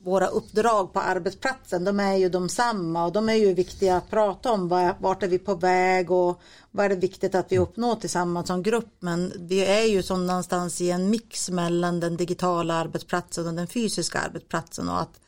våra 0.06 0.26
uppdrag 0.26 0.92
på 0.92 1.00
arbetsplatsen, 1.00 1.84
de 1.84 2.00
är 2.00 2.16
ju 2.16 2.28
de 2.28 2.48
samma 2.48 3.04
och 3.04 3.12
de 3.12 3.28
är 3.28 3.34
ju 3.34 3.54
viktiga 3.54 3.96
att 3.96 4.10
prata 4.10 4.52
om. 4.52 4.68
Vart 4.98 5.22
är 5.22 5.28
vi 5.28 5.38
på 5.38 5.54
väg 5.54 6.10
och 6.10 6.40
vad 6.70 6.84
är 6.84 6.88
det 6.88 6.96
viktigt 6.96 7.34
att 7.34 7.52
vi 7.52 7.58
uppnår 7.58 7.96
tillsammans 7.96 8.46
som 8.46 8.62
grupp. 8.62 8.96
Men 9.00 9.32
vi 9.38 9.64
är 9.64 9.84
ju 9.84 10.02
som 10.02 10.26
någonstans 10.26 10.80
i 10.80 10.90
en 10.90 11.10
mix 11.10 11.50
mellan 11.50 12.00
den 12.00 12.16
digitala 12.16 12.74
arbetsplatsen 12.74 13.46
och 13.46 13.54
den 13.54 13.66
fysiska 13.66 14.18
arbetsplatsen 14.18 14.88
och 14.88 15.00
att 15.00 15.20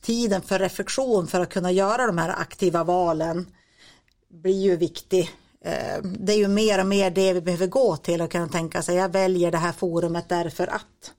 tiden 0.00 0.42
för 0.42 0.58
reflektion 0.58 1.26
för 1.26 1.40
att 1.40 1.52
kunna 1.52 1.72
göra 1.72 2.06
de 2.06 2.18
här 2.18 2.34
aktiva 2.40 2.84
valen 2.84 3.46
blir 4.28 4.62
ju 4.62 4.76
viktig. 4.76 5.30
Eh, 5.64 6.02
det 6.02 6.32
är 6.32 6.38
ju 6.38 6.48
mer 6.48 6.80
och 6.80 6.86
mer 6.86 7.10
det 7.10 7.32
vi 7.32 7.40
behöver 7.40 7.66
gå 7.66 7.96
till 7.96 8.22
och 8.22 8.30
kunna 8.30 8.48
tänka 8.48 8.82
sig 8.82 8.96
jag 8.96 9.12
väljer 9.12 9.50
det 9.50 9.58
här 9.58 9.72
forumet 9.72 10.28
därför 10.28 10.66
att 10.66 11.12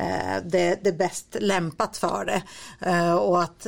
eh, 0.00 0.42
det, 0.44 0.98
bäst 0.98 1.36
lämpat 1.40 1.96
för 1.96 2.24
det 2.24 2.42
eh, 2.90 3.14
och 3.14 3.42
att 3.42 3.66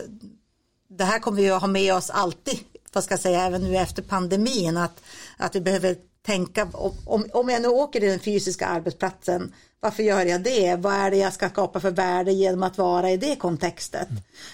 det 0.89 1.05
här 1.05 1.19
kommer 1.19 1.43
vi 1.43 1.51
att 1.51 1.61
ha 1.61 1.69
med 1.69 1.95
oss 1.95 2.11
alltid, 2.11 2.59
vad 2.93 3.05
ska 3.05 3.13
jag 3.13 3.21
säga, 3.21 3.43
även 3.43 3.63
nu 3.63 3.77
efter 3.77 4.03
pandemin 4.03 4.77
att, 4.77 5.03
att 5.37 5.57
vi 5.57 5.61
behöver 5.61 5.97
tänka 6.27 6.69
om, 6.73 7.27
om 7.33 7.49
jag 7.49 7.63
nu 7.63 7.69
åker 7.69 8.01
till 8.01 8.09
den 8.09 8.21
fysiska 8.21 8.67
arbetsplatsen 8.67 9.53
varför 9.83 10.03
gör 10.03 10.27
jag 10.27 10.43
det? 10.43 10.77
Vad 10.77 10.95
är 10.95 11.11
det 11.11 11.17
jag 11.17 11.33
ska 11.33 11.49
skapa 11.49 11.81
för 11.81 11.91
värde 11.91 12.33
genom 12.33 12.63
att 12.63 12.79
vara 12.79 13.11
i 13.11 13.17
det 13.17 13.37
kontextet? 13.37 14.09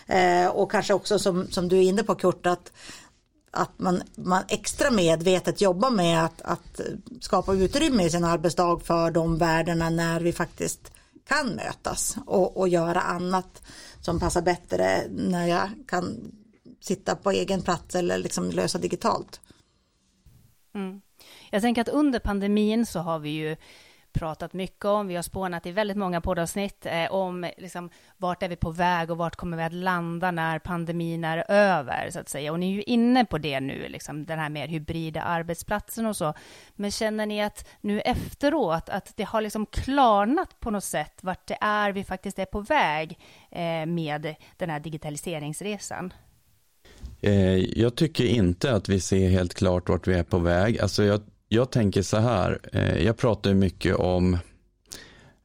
Mm. 0.06 0.44
Eh, 0.46 0.50
och 0.50 0.70
kanske 0.70 0.94
också 0.94 1.18
som, 1.18 1.50
som 1.50 1.68
du 1.68 1.76
är 1.76 1.82
inne 1.82 2.02
på 2.02 2.14
Kurt, 2.14 2.46
att 2.46 2.72
att 3.50 3.78
man, 3.78 4.02
man 4.14 4.42
extra 4.48 4.90
medvetet 4.90 5.60
jobbar 5.60 5.90
med 5.90 6.24
att, 6.24 6.42
att 6.42 6.80
skapa 7.20 7.54
utrymme 7.54 8.04
i 8.04 8.10
sin 8.10 8.24
arbetsdag 8.24 8.80
för 8.84 9.10
de 9.10 9.38
värdena 9.38 9.90
när 9.90 10.20
vi 10.20 10.32
faktiskt 10.32 10.92
kan 11.28 11.54
mötas 11.54 12.16
och, 12.26 12.56
och 12.56 12.68
göra 12.68 13.00
annat 13.00 13.62
som 14.00 14.20
passar 14.20 14.42
bättre 14.42 15.08
när 15.10 15.46
jag 15.46 15.70
kan 15.88 16.32
sitta 16.80 17.16
på 17.16 17.30
egen 17.30 17.62
plats 17.62 17.94
eller 17.94 18.18
liksom 18.18 18.50
lösa 18.50 18.78
digitalt. 18.78 19.40
Mm. 20.74 21.00
Jag 21.50 21.62
tänker 21.62 21.80
att 21.80 21.88
under 21.88 22.18
pandemin 22.18 22.86
så 22.86 23.00
har 23.00 23.18
vi 23.18 23.30
ju 23.30 23.56
pratat 24.18 24.52
mycket 24.52 24.84
om. 24.84 25.08
Vi 25.08 25.14
har 25.14 25.22
spånat 25.22 25.66
i 25.66 25.72
väldigt 25.72 25.96
många 25.96 26.20
poddavsnitt 26.20 26.86
eh, 26.86 27.12
om 27.12 27.50
liksom, 27.58 27.90
vart 28.16 28.42
är 28.42 28.48
vi 28.48 28.56
på 28.56 28.70
väg 28.70 29.10
och 29.10 29.16
vart 29.16 29.36
kommer 29.36 29.56
vi 29.56 29.62
att 29.62 29.72
landa 29.72 30.30
när 30.30 30.58
pandemin 30.58 31.24
är 31.24 31.50
över, 31.50 32.10
så 32.10 32.20
att 32.20 32.28
säga. 32.28 32.52
Och 32.52 32.60
ni 32.60 32.70
är 32.70 32.74
ju 32.74 32.82
inne 32.82 33.24
på 33.24 33.38
det 33.38 33.60
nu, 33.60 33.88
liksom, 33.88 34.26
den 34.26 34.38
här 34.38 34.48
mer 34.48 34.68
hybrida 34.68 35.22
arbetsplatsen 35.22 36.06
och 36.06 36.16
så. 36.16 36.34
Men 36.74 36.90
känner 36.90 37.26
ni 37.26 37.42
att 37.42 37.68
nu 37.80 38.00
efteråt, 38.00 38.88
att 38.88 39.12
det 39.16 39.24
har 39.24 39.40
liksom 39.40 39.66
klarnat 39.66 40.60
på 40.60 40.70
något 40.70 40.84
sätt 40.84 41.18
vart 41.22 41.46
det 41.46 41.58
är 41.60 41.92
vi 41.92 42.04
faktiskt 42.04 42.38
är 42.38 42.44
på 42.44 42.60
väg 42.60 43.18
eh, 43.50 43.86
med 43.86 44.34
den 44.56 44.70
här 44.70 44.80
digitaliseringsresan? 44.80 46.12
Eh, 47.20 47.56
jag 47.56 47.94
tycker 47.94 48.24
inte 48.24 48.72
att 48.72 48.88
vi 48.88 49.00
ser 49.00 49.28
helt 49.28 49.54
klart 49.54 49.88
vart 49.88 50.06
vi 50.06 50.14
är 50.14 50.22
på 50.22 50.38
väg. 50.38 50.80
Alltså 50.80 51.04
jag 51.04 51.20
jag 51.48 51.70
tänker 51.70 52.02
så 52.02 52.16
här, 52.16 52.58
eh, 52.72 53.02
jag 53.02 53.16
pratar 53.16 53.54
mycket 53.54 53.96
om 53.96 54.38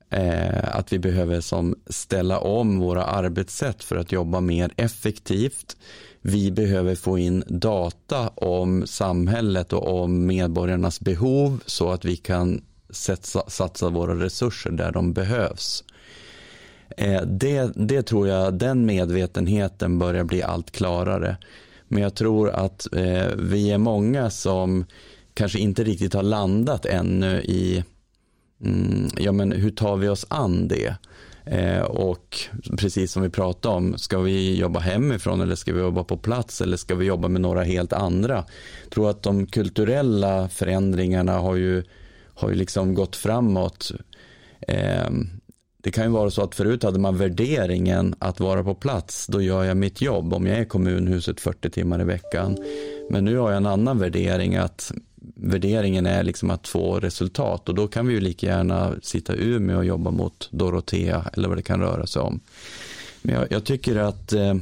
eh, 0.10 0.76
att 0.76 0.94
vi 0.94 1.00
behöver 1.00 1.42
som 1.42 1.76
ställa 1.88 2.40
om 2.40 2.80
våra 2.80 3.04
arbetssätt 3.04 3.84
för 3.84 3.96
att 3.96 4.12
jobba 4.12 4.40
mer 4.42 4.72
effektivt. 4.78 5.78
Vi 6.22 6.52
behöver 6.52 6.96
få 6.96 7.18
in 7.18 7.44
data 7.48 8.28
om 8.30 8.88
samhället 8.88 9.74
och 9.74 10.02
om 10.02 10.26
medborgarnas 10.26 11.00
behov 11.00 11.60
så 11.66 11.92
att 11.92 12.06
vi 12.06 12.16
kan 12.16 12.62
satsa, 12.90 13.50
satsa 13.50 13.90
våra 13.90 14.16
resurser 14.24 14.72
där 14.72 14.92
de 14.92 15.14
behövs. 15.14 15.84
Eh, 16.98 17.22
det, 17.22 17.72
det 17.76 18.04
tror 18.04 18.28
jag, 18.28 18.54
den 18.54 18.86
medvetenheten 18.86 20.00
börjar 20.00 20.24
bli 20.24 20.44
allt 20.44 20.72
klarare. 20.72 21.38
Men 21.88 22.04
jag 22.04 22.16
tror 22.16 22.50
att 22.50 22.88
vi 23.36 23.72
är 23.72 23.78
många 23.78 24.30
som 24.30 24.86
kanske 25.34 25.60
inte 25.60 25.84
riktigt 25.84 26.14
har 26.14 26.24
landat 26.24 26.86
ännu 26.86 27.42
i 27.42 27.84
mm, 28.64 29.10
ja, 29.18 29.32
men 29.32 29.52
hur 29.52 29.72
tar 29.72 29.98
vi 29.98 30.08
oss 30.08 30.26
an 30.30 30.68
det? 30.68 30.96
Eh, 31.46 31.82
och 31.82 32.38
precis 32.78 33.12
som 33.12 33.22
vi 33.22 33.30
pratade 33.30 33.76
om, 33.76 33.98
ska 33.98 34.20
vi 34.20 34.58
jobba 34.58 34.80
hemifrån 34.80 35.42
eller 35.42 35.56
ska 35.56 35.74
vi 35.74 35.80
jobba 35.80 36.04
på 36.04 36.18
plats 36.18 36.62
eller 36.62 36.78
ska 36.78 36.96
vi 36.96 37.06
jobba 37.06 37.28
med 37.28 37.42
några 37.42 37.64
helt 37.64 37.94
andra? 37.94 38.46
Jag 38.84 38.92
tror 38.92 39.10
att 39.10 39.24
de 39.24 39.46
kulturella 39.46 40.50
förändringarna 40.50 41.38
har 41.38 41.56
ju, 41.56 41.84
har 42.34 42.50
ju 42.50 42.56
liksom 42.56 42.94
gått 42.94 43.16
framåt. 43.16 43.92
Eh, 44.68 45.10
det 45.84 45.92
kan 45.92 46.04
ju 46.04 46.10
vara 46.10 46.32
så 46.32 46.44
att 46.44 46.56
förut 46.56 46.84
hade 46.84 47.00
man 47.00 47.18
värderingen 47.18 48.16
att 48.20 48.40
vara 48.40 48.64
på 48.64 48.76
plats, 48.76 49.28
då 49.28 49.42
gör 49.42 49.64
jag 49.64 49.78
mitt 49.78 50.02
jobb 50.02 50.34
om 50.34 50.48
jag 50.48 50.60
är 50.60 50.66
kommunhuset 50.66 51.42
40 51.42 51.70
timmar 51.70 52.02
i 52.02 52.04
veckan. 52.04 52.58
Men 53.10 53.26
nu 53.26 53.38
har 53.38 53.50
jag 53.50 53.58
en 53.58 53.66
annan 53.66 54.00
värdering 54.00 54.56
att 54.56 54.92
värderingen 55.36 56.06
är 56.06 56.24
liksom 56.24 56.50
att 56.52 56.68
få 56.68 57.00
resultat 57.00 57.70
och 57.70 57.76
då 57.76 57.88
kan 57.88 58.08
vi 58.08 58.14
ju 58.14 58.20
lika 58.20 58.48
gärna 58.48 58.96
sitta 59.02 59.36
ur 59.36 59.60
med 59.60 59.78
och 59.78 59.86
jobba 59.86 60.12
mot 60.12 60.50
Dorotea 60.52 61.30
eller 61.34 61.48
vad 61.48 61.58
det 61.58 61.62
kan 61.62 61.80
röra 61.80 62.08
sig 62.08 62.22
om. 62.22 62.40
Men 63.22 63.36
jag, 63.36 63.52
jag 63.52 63.64
tycker 63.64 63.96
att 63.96 64.34
eh, 64.34 64.56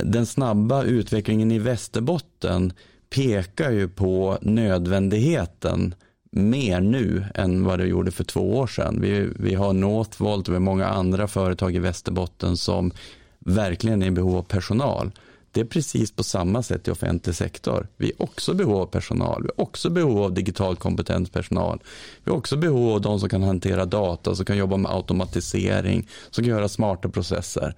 den 0.00 0.26
snabba 0.26 0.82
utvecklingen 0.82 1.52
i 1.52 1.58
Västerbotten 1.58 2.72
pekar 3.10 3.70
ju 3.70 3.88
på 3.88 4.38
nödvändigheten 4.42 5.94
mer 6.30 6.80
nu 6.80 7.24
än 7.34 7.64
vad 7.64 7.78
det 7.78 7.86
gjorde 7.86 8.10
för 8.10 8.24
två 8.24 8.58
år 8.58 8.66
sedan. 8.66 8.98
Vi, 9.00 9.28
vi 9.36 9.54
har 9.54 9.72
Northvolt 9.72 10.48
och 10.48 10.52
vi 10.52 10.56
har 10.56 10.60
många 10.60 10.86
andra 10.86 11.28
företag 11.28 11.74
i 11.74 11.78
Västerbotten 11.78 12.56
som 12.56 12.92
verkligen 13.38 14.02
är 14.02 14.06
i 14.06 14.10
behov 14.10 14.36
av 14.36 14.42
personal. 14.42 15.10
Det 15.52 15.60
är 15.60 15.64
precis 15.64 16.12
på 16.12 16.22
samma 16.22 16.62
sätt 16.62 16.88
i 16.88 16.90
offentlig 16.90 17.34
sektor. 17.34 17.86
Vi 17.96 18.12
har 18.18 18.24
också 18.24 18.54
behov 18.54 18.76
av 18.76 18.86
personal. 18.86 19.42
Vi 19.42 19.48
har 19.56 19.62
också 19.62 19.90
behov 19.90 20.22
av 20.22 20.34
digitalt 20.34 20.78
kompetent 20.78 21.32
personal. 21.32 21.82
Vi 22.24 22.30
har 22.30 22.38
också 22.38 22.56
behov 22.56 22.92
av 22.92 23.00
de 23.00 23.20
som 23.20 23.28
kan 23.28 23.42
hantera 23.42 23.84
data, 23.84 24.34
som 24.34 24.44
kan 24.44 24.56
jobba 24.56 24.76
med 24.76 24.92
automatisering, 24.92 26.08
som 26.30 26.44
kan 26.44 26.50
göra 26.50 26.68
smarta 26.68 27.08
processer. 27.08 27.74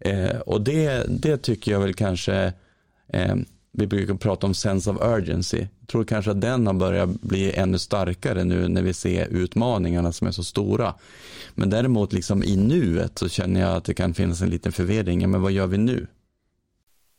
Eh, 0.00 0.36
och 0.36 0.60
det, 0.60 1.04
det 1.08 1.36
tycker 1.36 1.72
jag 1.72 1.80
väl 1.80 1.94
kanske, 1.94 2.52
eh, 3.12 3.34
vi 3.72 3.86
brukar 3.86 4.14
prata 4.14 4.46
om 4.46 4.54
sense 4.54 4.90
of 4.90 4.96
urgency. 5.00 5.66
Jag 5.80 5.88
tror 5.88 6.04
kanske 6.04 6.30
att 6.30 6.40
den 6.40 6.66
har 6.66 6.74
börjat 6.74 7.08
bli 7.08 7.52
ännu 7.52 7.78
starkare 7.78 8.44
nu 8.44 8.68
när 8.68 8.82
vi 8.82 8.92
ser 8.92 9.26
utmaningarna 9.26 10.12
som 10.12 10.26
är 10.26 10.30
så 10.30 10.44
stora. 10.44 10.94
Men 11.54 11.70
däremot 11.70 12.12
liksom 12.12 12.44
i 12.44 12.56
nuet 12.56 13.18
så 13.18 13.28
känner 13.28 13.60
jag 13.60 13.76
att 13.76 13.84
det 13.84 13.94
kan 13.94 14.14
finnas 14.14 14.42
en 14.42 14.50
liten 14.50 14.72
förvirring. 14.72 15.30
Men 15.30 15.42
vad 15.42 15.52
gör 15.52 15.66
vi 15.66 15.78
nu? 15.78 16.06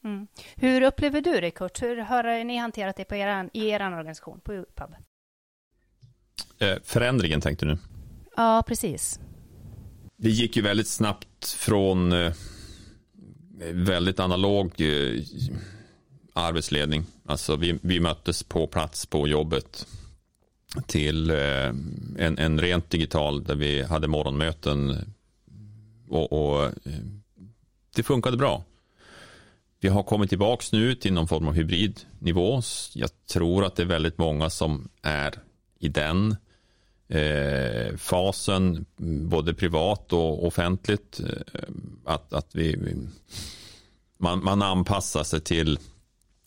Mm. 0.04 0.28
Hur 0.56 0.82
upplever 0.82 1.22
du 1.22 1.42
det 1.42 1.52
Kurt? 1.52 1.82
Hur 1.82 1.98
har 1.98 2.44
ni 2.44 2.58
hanterat 2.58 2.96
det 2.96 3.04
på 3.04 3.16
er, 3.16 3.50
i 3.54 3.70
er 3.70 3.88
organisation, 3.88 4.40
på 4.40 4.54
UPUB? 4.54 4.96
Eh, 6.60 6.78
förändringen 6.84 7.42
tänkte 7.42 7.66
du? 7.66 7.78
Ja, 8.36 8.64
precis. 8.68 9.20
Det 10.18 10.30
gick 10.30 10.56
ju 10.56 10.62
väldigt 10.62 10.88
snabbt 10.88 11.48
från 11.48 12.12
eh, 12.12 12.34
väldigt 13.74 14.20
analog 14.20 14.82
eh, 14.82 15.24
arbetsledning. 16.34 17.06
Alltså 17.26 17.56
vi, 17.56 17.80
vi 17.82 18.00
möttes 18.00 18.44
på 18.44 18.68
plats 18.68 19.06
på 19.06 19.28
jobbet 19.28 19.88
till 20.86 21.30
eh, 21.30 21.68
en, 22.18 22.38
en 22.38 22.62
rent 22.62 22.90
digital 22.90 23.44
där 23.44 23.56
vi 23.56 23.84
hade 23.84 24.08
morgonmöten 24.08 24.98
och, 26.10 26.34
och 26.34 26.66
eh, 26.66 26.72
det 27.96 28.04
funkade 28.04 28.38
bra. 28.38 28.64
Vi 29.84 29.90
har 29.90 30.04
kommit 30.04 30.30
tillbaka 30.30 30.66
nu 30.72 30.96
till 30.96 31.14
någon 31.14 31.28
form 31.28 31.48
av 31.48 31.54
hybridnivå. 31.54 32.62
Jag 32.94 33.10
tror 33.32 33.66
att 33.66 33.76
det 33.76 33.84
är 33.84 33.88
väldigt 33.88 34.18
många 34.18 34.50
som 34.50 34.90
är 35.02 35.34
i 35.80 35.88
den 35.88 36.36
eh, 37.08 37.98
fasen, 37.98 38.86
både 39.30 39.54
privat 39.54 40.14
och 40.14 40.48
offentligt. 40.48 41.20
Eh, 41.20 41.62
att, 42.06 42.34
att 42.34 42.56
vi, 42.56 42.96
man, 44.18 44.44
man 44.44 44.62
anpassar 44.62 45.24
sig 45.24 45.42
till 45.42 45.80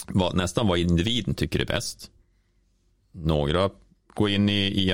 vad, 0.08 0.36
nästan 0.36 0.66
vad 0.66 0.78
individen 0.78 1.34
tycker 1.34 1.60
är 1.60 1.66
bäst. 1.66 2.10
Några 3.12 3.70
går 4.14 4.30
in 4.30 4.48
i, 4.48 4.62
i, 4.62 4.92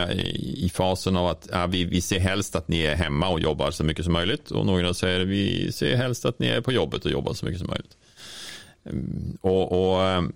i 0.65 0.71
fasen 0.75 1.17
av 1.17 1.27
att 1.27 1.49
ja, 1.53 1.67
vi, 1.67 1.85
vi 1.85 2.01
ser 2.01 2.21
helst 2.21 2.57
att 2.57 2.69
ni 2.69 2.81
är 2.81 2.95
hemma 2.95 3.29
och 3.29 3.41
jobbar 3.41 3.71
så 3.71 3.85
mycket 3.85 4.05
som 4.05 4.13
möjligt 4.13 4.51
och 4.51 4.67
några 4.67 4.95
säger 4.95 5.21
vi 5.21 5.73
ser 5.73 5.97
helst 5.97 6.25
att 6.25 6.39
ni 6.39 6.47
är 6.47 6.61
på 6.61 6.73
jobbet 6.73 7.05
och 7.05 7.11
jobbar 7.11 7.35
så 7.35 7.47
mycket 7.47 7.61
som 7.61 7.69
möjligt. 7.69 7.97
Mm, 8.85 9.39
och, 9.41 9.93
och, 9.93 10.03
ehm, 10.03 10.33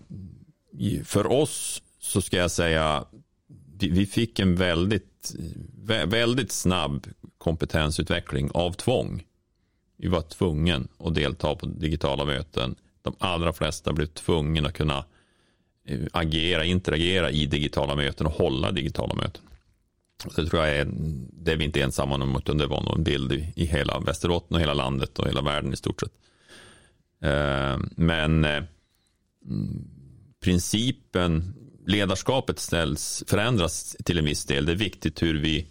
för 1.05 1.27
oss 1.27 1.83
så 2.01 2.23
ska 2.23 2.37
jag 2.37 2.51
säga, 2.51 3.05
vi, 3.79 4.07
fick 4.07 4.39
en 4.39 4.57
väldigt, 4.57 5.35
väldigt 6.07 6.53
snabb 6.53 7.07
kompetensutveckling 7.39 8.51
av 8.55 8.73
tvång. 8.73 9.23
Vi 9.97 10.09
var 10.09 10.21
tvungen 10.21 10.89
att 10.99 11.15
delta 11.15 11.55
på 11.55 11.67
digitala 11.67 12.25
möten. 12.25 12.75
De 13.03 13.15
allra 13.19 13.53
flesta 13.53 13.93
blev 13.93 14.07
tvungna 14.07 14.69
att 14.69 14.75
kunna 14.75 15.05
eh, 15.87 16.01
agera, 16.13 16.65
interagera 16.65 17.31
i 17.31 17.47
digitala 17.47 17.97
möten 17.97 18.27
och 18.27 18.33
hålla 18.33 18.71
digitala 18.71 19.15
möten. 19.15 19.43
Det 20.37 20.47
tror 20.47 20.67
jag 20.67 20.77
är, 20.77 20.89
det 21.33 21.53
är 21.53 21.57
vi 21.57 21.65
inte 21.65 21.83
ensamma 21.83 22.15
om, 22.15 22.37
utan 22.37 22.59
det 22.59 22.67
var 22.67 22.83
nog 22.83 22.97
en 22.97 23.05
bild 23.05 23.33
i, 23.33 23.53
i 23.57 23.65
hela 23.65 24.01
Västerbotten 24.01 24.55
och 24.55 24.61
hela 24.61 24.75
landet 24.75 25.19
och 25.19 25.27
hela 25.29 25.43
världen 25.43 25.73
i 25.73 25.77
stort 25.77 26.01
sett. 26.01 26.13
Eh, 27.25 27.79
men 27.97 28.45
eh, 28.45 28.63
principen, 30.41 31.55
ledarskapet 31.87 32.59
ställs, 32.59 33.25
förändras 33.27 33.97
till 34.05 34.19
en 34.19 34.25
viss 34.25 34.45
del. 34.45 34.67
Det 34.67 34.73
är 34.73 34.77
viktigt 34.77 35.23
hur 35.23 35.41
vi, 35.41 35.67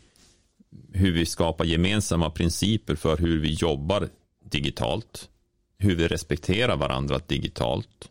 hur 0.93 1.11
vi 1.11 1.25
skapar 1.25 1.65
gemensamma 1.65 2.29
principer 2.29 2.95
för 2.95 3.17
hur 3.17 3.39
vi 3.39 3.53
jobbar 3.53 4.09
digitalt. 4.45 5.29
Hur 5.77 5.95
vi 5.95 6.07
respekterar 6.07 6.77
varandra 6.77 7.19
digitalt. 7.27 8.09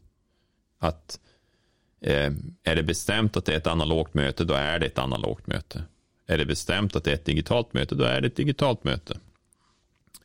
Att 0.78 1.20
eh, 2.00 2.32
är 2.62 2.76
det 2.76 2.82
bestämt 2.82 3.36
att 3.36 3.44
det 3.44 3.52
är 3.52 3.56
ett 3.56 3.66
analogt 3.66 4.14
möte, 4.14 4.44
då 4.44 4.54
är 4.54 4.78
det 4.78 4.86
ett 4.86 4.98
analogt 4.98 5.46
möte. 5.46 5.84
Är 6.26 6.38
det 6.38 6.44
bestämt 6.44 6.96
att 6.96 7.04
det 7.04 7.10
är 7.10 7.14
ett 7.14 7.24
digitalt 7.24 7.74
möte, 7.74 7.94
då 7.94 8.04
är 8.04 8.20
det 8.20 8.26
ett 8.26 8.36
digitalt 8.36 8.84
möte. 8.84 9.18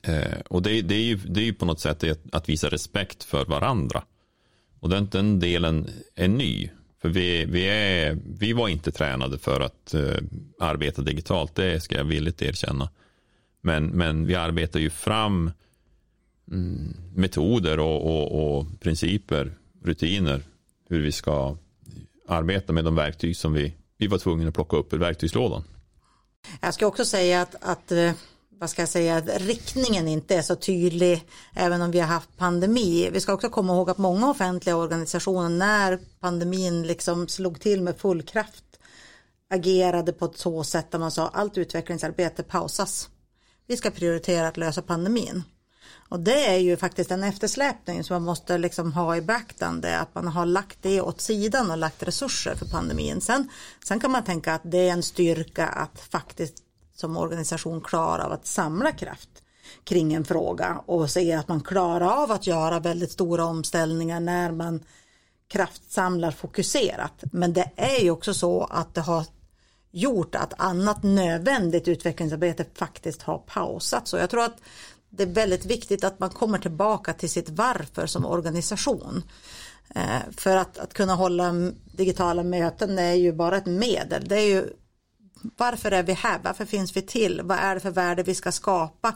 Eh, 0.02 0.40
och 0.48 0.62
det, 0.62 0.82
det, 0.82 0.96
är 0.96 1.04
ju, 1.04 1.16
det 1.16 1.40
är 1.40 1.46
ju 1.46 1.54
på 1.54 1.66
något 1.66 1.80
sätt 1.80 2.04
att 2.32 2.50
visa 2.50 2.70
respekt 2.70 3.24
för 3.24 3.46
varandra. 3.46 4.04
Och 4.80 4.90
den, 4.90 5.08
den 5.12 5.40
delen 5.40 5.90
är 6.16 6.28
ny. 6.28 6.70
För 7.02 7.10
vi, 7.10 7.46
vi, 7.46 7.64
är, 7.64 8.18
vi 8.40 8.54
var 8.54 8.68
inte 8.68 8.92
tränade 8.92 9.38
för 9.38 9.62
att 9.62 9.94
eh, 9.94 10.18
arbeta 10.60 11.02
digitalt, 11.02 11.56
det 11.56 11.84
ska 11.84 11.98
jag 11.98 12.04
villigt 12.04 12.42
erkänna. 12.42 12.90
Men, 13.62 13.86
men 13.86 14.26
vi 14.26 14.36
arbetar 14.36 14.80
ju 14.80 14.90
fram 14.90 15.52
mm, 16.52 16.96
metoder 17.16 17.80
och, 17.80 18.06
och, 18.06 18.58
och, 18.58 18.80
principer, 18.80 19.58
rutiner 19.84 20.42
hur 20.90 21.02
vi 21.02 21.12
ska 21.12 21.58
arbeta 22.28 22.74
med 22.74 22.86
de 22.86 22.96
verktyg 22.96 23.38
som 23.38 23.54
vi, 23.54 23.74
vi 23.98 24.08
var 24.08 24.18
tvungna 24.18 24.48
att 24.48 24.54
plocka 24.54 24.78
upp 24.78 24.94
ur 24.94 24.98
verktygslådan. 24.98 25.64
Jag 26.62 26.74
ska 26.74 26.88
också 26.88 27.06
säga 27.06 27.42
att, 27.42 27.56
att 27.62 27.92
eh, 27.92 28.12
vad 28.60 28.70
ska 28.70 28.82
jag 28.82 28.90
säga, 28.90 29.18
att 29.18 29.42
riktningen 29.42 30.08
inte 30.08 30.36
är 30.36 30.42
så 30.42 30.56
tydlig 30.56 31.28
även 31.54 31.82
om 31.82 31.92
vi 31.92 32.00
har 32.00 32.08
haft 32.08 32.38
pandemi. 32.38 33.10
Vi 33.14 33.22
ska 33.22 33.34
också 33.34 33.50
komma 33.50 33.74
ihåg 33.74 33.90
att 33.90 33.98
många 33.98 34.30
offentliga 34.30 34.76
organisationer 34.76 35.50
när 35.50 36.00
pandemin 36.20 36.84
liksom 36.84 37.28
slog 37.28 37.60
till 37.60 37.82
med 37.82 37.98
full 37.98 38.22
kraft 38.22 38.64
agerade 39.50 40.14
på 40.14 40.26
ett 40.26 40.38
så 40.38 40.64
sätt 40.64 40.92
där 40.92 41.00
man 41.00 41.12
sa 41.12 41.28
allt 41.28 41.58
utvecklingsarbete 41.58 42.44
pausas. 42.44 43.10
Vi 43.68 43.78
ska 43.78 43.90
prioritera 43.90 44.48
att 44.48 44.58
lösa 44.58 44.82
pandemin. 44.82 45.44
Och 46.10 46.20
det 46.20 46.46
är 46.46 46.58
ju 46.58 46.78
faktiskt 46.78 47.12
en 47.12 47.24
eftersläpning 47.24 48.04
som 48.04 48.14
man 48.14 48.24
måste 48.24 48.58
liksom 48.58 48.94
ha 48.94 49.18
i 49.18 49.22
beaktande 49.22 50.00
att 50.00 50.16
man 50.16 50.28
har 50.28 50.46
lagt 50.46 50.78
det 50.82 51.02
åt 51.02 51.22
sidan 51.22 51.72
och 51.72 51.78
lagt 51.78 52.04
resurser 52.04 52.56
för 52.56 52.66
pandemin. 52.66 53.22
Sen, 53.22 53.50
sen 53.88 54.00
kan 54.00 54.12
man 54.12 54.24
tänka 54.24 54.54
att 54.54 54.62
det 54.64 54.90
är 54.90 54.94
en 54.94 55.04
styrka 55.04 55.68
att 55.68 56.00
faktiskt 56.02 56.64
som 57.00 57.18
organisation 57.18 57.82
klarar 57.82 58.26
av 58.26 58.32
att 58.32 58.46
samla 58.46 58.92
kraft 58.92 59.30
kring 59.84 60.14
en 60.14 60.26
fråga 60.26 60.82
och 60.86 61.10
se 61.10 61.34
att 61.34 61.48
man 61.48 61.62
klarar 61.62 62.24
av 62.24 62.32
att 62.32 62.48
göra 62.48 62.80
väldigt 62.80 63.12
stora 63.12 63.46
omställningar 63.46 64.20
när 64.20 64.52
man 64.52 64.84
kraftsamlar 65.48 66.32
fokuserat. 66.32 67.24
Men 67.32 67.54
det 67.54 67.72
är 67.76 68.04
ju 68.04 68.12
också 68.12 68.34
så 68.34 68.64
att 68.64 68.94
det 68.94 69.02
har 69.02 69.26
gjort 69.92 70.36
att 70.36 70.54
annat 70.58 71.04
nödvändigt 71.04 71.88
utvecklingsarbete 71.88 72.66
faktiskt 72.74 73.22
har 73.22 73.38
pausats. 73.38 74.12
Så 74.12 74.18
jag 74.18 74.30
tror 74.30 74.44
att 74.44 74.58
det 75.10 75.24
är 75.24 75.28
väldigt 75.28 75.66
viktigt 75.66 76.04
att 76.04 76.20
man 76.20 76.30
kommer 76.30 76.58
tillbaka 76.58 77.14
till 77.14 77.30
sitt 77.30 77.50
varför 77.50 78.08
som 78.08 78.26
organisation. 78.26 79.24
Eh, 79.96 80.32
för 80.38 80.58
att, 80.58 80.78
att 80.78 80.94
kunna 80.94 81.16
hålla 81.16 81.54
digitala 81.92 82.44
möten 82.44 83.00
är 83.00 83.14
ju 83.14 83.34
bara 83.34 83.58
ett 83.58 83.66
medel. 83.66 84.28
Det 84.28 84.36
är 84.36 84.48
ju 84.48 84.74
varför 85.58 85.92
är 85.92 86.04
vi 86.04 86.14
här? 86.14 86.40
Varför 86.44 86.66
finns 86.66 86.98
vi 86.98 87.02
till? 87.02 87.42
Vad 87.44 87.58
är 87.58 87.76
det 87.76 87.82
för 87.82 87.92
värde 87.92 88.24
vi 88.24 88.36
ska 88.36 88.52
skapa? 88.52 89.14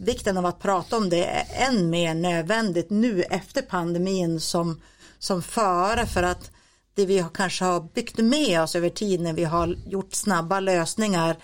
Vikten 0.00 0.36
av 0.36 0.46
att 0.46 0.60
prata 0.60 0.96
om 0.96 1.10
det 1.10 1.24
är 1.24 1.68
än 1.68 1.90
mer 1.90 2.14
nödvändigt 2.14 2.90
nu 2.90 3.22
efter 3.22 3.62
pandemin 3.62 4.40
som, 4.40 4.80
som 5.18 5.42
före 5.42 6.06
för 6.06 6.22
att 6.22 6.50
det 6.94 7.06
vi 7.06 7.24
kanske 7.34 7.64
har 7.64 7.80
byggt 7.80 8.18
med 8.18 8.62
oss 8.62 8.76
över 8.76 8.88
tid 8.88 9.20
när 9.20 9.32
vi 9.32 9.44
har 9.44 9.76
gjort 9.86 10.14
snabba 10.14 10.60
lösningar 10.60 11.36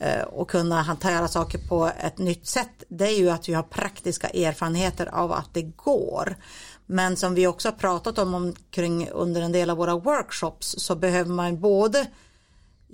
eh, 0.00 0.22
och 0.22 0.50
kunna 0.50 0.82
hantera 0.82 1.28
saker 1.28 1.58
på 1.58 1.90
ett 2.00 2.18
nytt 2.18 2.46
sätt 2.46 2.84
det 2.88 3.06
är 3.06 3.18
ju 3.18 3.30
att 3.30 3.48
vi 3.48 3.54
har 3.54 3.62
praktiska 3.62 4.28
erfarenheter 4.28 5.06
av 5.06 5.32
att 5.32 5.54
det 5.54 5.62
går. 5.62 6.36
Men 6.86 7.16
som 7.16 7.34
vi 7.34 7.46
också 7.46 7.68
har 7.68 7.76
pratat 7.76 8.18
om 8.18 8.54
kring 8.70 9.08
under 9.08 9.42
en 9.42 9.52
del 9.52 9.70
av 9.70 9.76
våra 9.76 9.96
workshops 9.96 10.74
så 10.78 10.94
behöver 10.94 11.30
man 11.30 11.60
både 11.60 12.06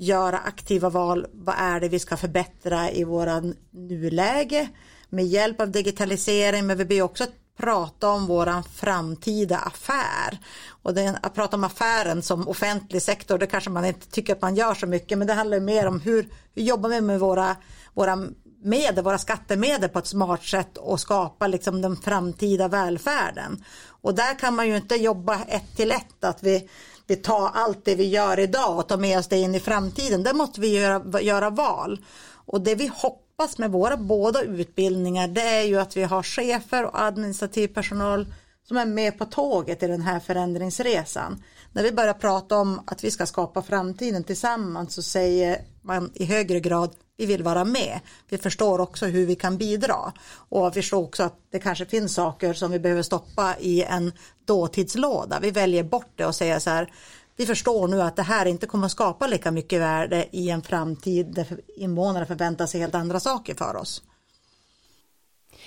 göra 0.01 0.39
aktiva 0.39 0.91
val. 0.91 1.27
Vad 1.33 1.55
är 1.59 1.81
det 1.81 1.89
vi 1.89 1.99
ska 1.99 2.17
förbättra 2.17 2.91
i 2.91 3.05
våran 3.05 3.57
nuläge 3.71 4.69
med 5.09 5.27
hjälp 5.27 5.61
av 5.61 5.71
digitalisering 5.71 6.67
men 6.67 6.79
vi 6.79 6.85
behöver 6.85 7.05
också 7.05 7.27
prata 7.57 8.09
om 8.09 8.27
våran 8.27 8.63
framtida 8.63 9.57
affär. 9.59 10.39
Och 10.83 10.95
den, 10.95 11.17
att 11.23 11.35
prata 11.35 11.57
om 11.57 11.65
affären 11.65 12.23
som 12.23 12.49
offentlig 12.49 13.03
sektor, 13.03 13.39
det 13.39 13.47
kanske 13.47 13.71
man 13.71 13.85
inte 13.85 14.11
tycker 14.11 14.33
att 14.33 14.43
man 14.43 14.57
gör 14.57 14.75
så 14.75 14.87
mycket, 14.87 15.19
men 15.19 15.27
det 15.27 15.33
handlar 15.33 15.61
mer 15.61 15.87
om 15.87 16.01
hur, 16.01 16.29
hur 16.55 16.63
jobbar 16.63 16.89
vi 16.89 17.01
med 17.01 17.21
våra, 17.21 17.57
våra 17.95 18.27
medel, 18.63 19.05
våra 19.05 19.19
skattemedel 19.19 19.89
på 19.89 19.99
ett 19.99 20.07
smart 20.07 20.45
sätt 20.45 20.77
och 20.77 21.01
skapa 21.01 21.47
liksom 21.47 21.83
den 21.83 21.97
framtida 21.97 22.69
välfärden. 22.69 23.65
Och 24.03 24.15
där 24.15 24.39
kan 24.39 24.55
man 24.55 24.69
ju 24.69 24.77
inte 24.77 24.95
jobba 24.95 25.43
ett 25.49 25.77
till 25.77 25.91
ett, 25.91 26.25
att 26.25 26.43
vi 26.43 26.69
vi 27.11 27.17
tar 27.17 27.51
allt 27.55 27.85
det 27.85 27.95
vi 27.95 28.09
gör 28.09 28.39
idag 28.39 28.79
och 28.79 28.89
tar 28.89 28.97
med 28.97 29.19
oss 29.19 29.29
det 29.29 29.39
in 29.39 29.55
i 29.55 29.61
framtiden. 29.61 30.23
Där 30.23 30.35
måste 30.35 30.61
vi 30.61 30.81
göra, 30.81 31.21
göra 31.21 31.51
val. 31.51 31.99
Och 32.47 32.61
det 32.61 32.75
vi 32.75 32.91
hoppas 32.95 33.59
med 33.59 33.71
våra 33.71 33.97
båda 33.97 34.43
utbildningar 34.43 35.29
det 35.29 35.41
är 35.41 35.63
ju 35.63 35.81
att 35.81 35.97
vi 35.97 36.03
har 36.03 36.23
chefer 36.23 36.85
och 36.85 37.03
administrativ 37.03 37.69
personal 37.69 38.27
som 38.71 38.77
är 38.77 38.87
med 38.87 39.19
på 39.19 39.25
tåget 39.25 39.83
i 39.83 39.87
den 39.87 40.01
här 40.01 40.21
förändringsresan. 40.21 41.43
När 41.73 41.83
vi 41.83 41.93
börjar 41.93 42.15
prata 42.15 42.59
om 42.59 42.81
att 42.87 43.05
vi 43.05 43.11
ska 43.11 43.27
skapa 43.27 43.63
framtiden 43.63 44.25
tillsammans 44.25 44.95
så 44.95 45.03
säger 45.03 45.61
man 45.83 46.11
i 46.15 46.25
högre 46.25 46.61
grad 46.61 46.95
vi 47.17 47.27
vill 47.27 47.43
vara 47.43 47.65
med. 47.65 48.01
Vi 48.29 48.39
förstår 48.39 48.81
också 48.81 49.07
hur 49.07 49.27
vi 49.27 49.35
kan 49.35 49.57
bidra 49.57 50.13
och 50.49 50.77
vi 50.77 50.83
förstår 50.83 51.03
också 51.03 51.23
att 51.23 51.35
det 51.51 51.59
kanske 51.59 51.87
finns 51.87 52.15
saker 52.15 52.53
som 52.53 52.71
vi 52.71 52.79
behöver 52.79 53.03
stoppa 53.03 53.55
i 53.61 53.83
en 53.83 54.13
dåtidslåda. 54.45 55.41
Vi 55.41 55.51
väljer 55.51 55.83
bort 55.83 56.13
det 56.17 56.27
och 56.27 56.35
säger 56.35 56.59
så 56.59 56.71
här 56.71 56.93
vi 57.37 57.47
förstår 57.47 57.89
nu 57.89 58.03
att 58.03 58.17
det 58.17 58.23
här 58.23 58.47
inte 58.47 58.67
kommer 58.67 58.87
att 58.87 58.93
skapa 58.93 59.27
lika 59.27 59.51
mycket 59.51 59.81
värde 59.81 60.27
i 60.31 60.51
en 60.51 60.63
framtid 60.63 61.27
där 61.35 61.47
invånare 61.77 62.27
förväntar 62.27 62.67
sig 62.67 62.81
helt 62.81 62.95
andra 62.95 63.21
saker 63.21 63.55
för 63.55 63.77
oss. 63.77 64.03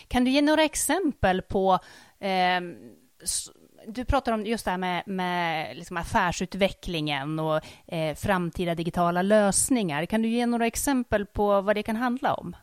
Kan 0.08 0.24
du 0.24 0.32
ge 0.32 0.42
några 0.42 0.64
exempel 0.64 1.42
på 1.42 1.80
eh, 2.24 2.62
du 3.88 4.06
pratar 4.06 4.32
om 4.32 4.46
just 4.46 4.66
det 4.66 4.72
här 4.72 4.78
med, 4.78 5.04
med 5.08 5.78
liksom 5.78 5.98
affärsutvecklingen 5.98 7.40
och 7.40 7.62
eh, 7.88 8.16
framtida 8.16 8.76
digitala 8.76 9.22
lösningar. 9.22 10.06
Kan 10.06 10.22
du 10.22 10.30
ge 10.30 10.46
några 10.46 10.68
exempel 10.68 11.26
på 11.26 11.62
vad 11.62 11.76
det 11.76 11.84
kan 11.84 11.96
handla 11.96 12.34
om? 12.34 12.56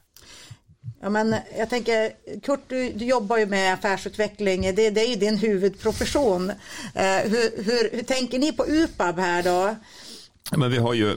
Ja, 1.01 1.11
men 1.11 1.35
jag 1.59 1.71
tänker, 1.71 2.13
Kurt, 2.41 2.61
du, 2.69 2.93
du 2.93 3.05
jobbar 3.05 3.39
ju 3.39 3.47
med 3.47 3.75
affärsutveckling. 3.75 4.63
Det, 4.63 4.91
det 4.91 5.01
är 5.01 5.11
ju 5.11 5.17
din 5.17 5.39
huvudprofession. 5.39 6.51
Eh, 6.95 7.21
hur, 7.25 7.65
hur, 7.65 7.97
hur, 7.97 8.03
tänker 8.03 8.39
ni 8.39 8.53
på 8.53 8.65
UPAB 8.69 9.19
här 9.19 9.43
då? 9.43 9.77
Men 10.57 10.71
vi 10.71 10.79
har 10.79 10.95
ju, 10.95 11.17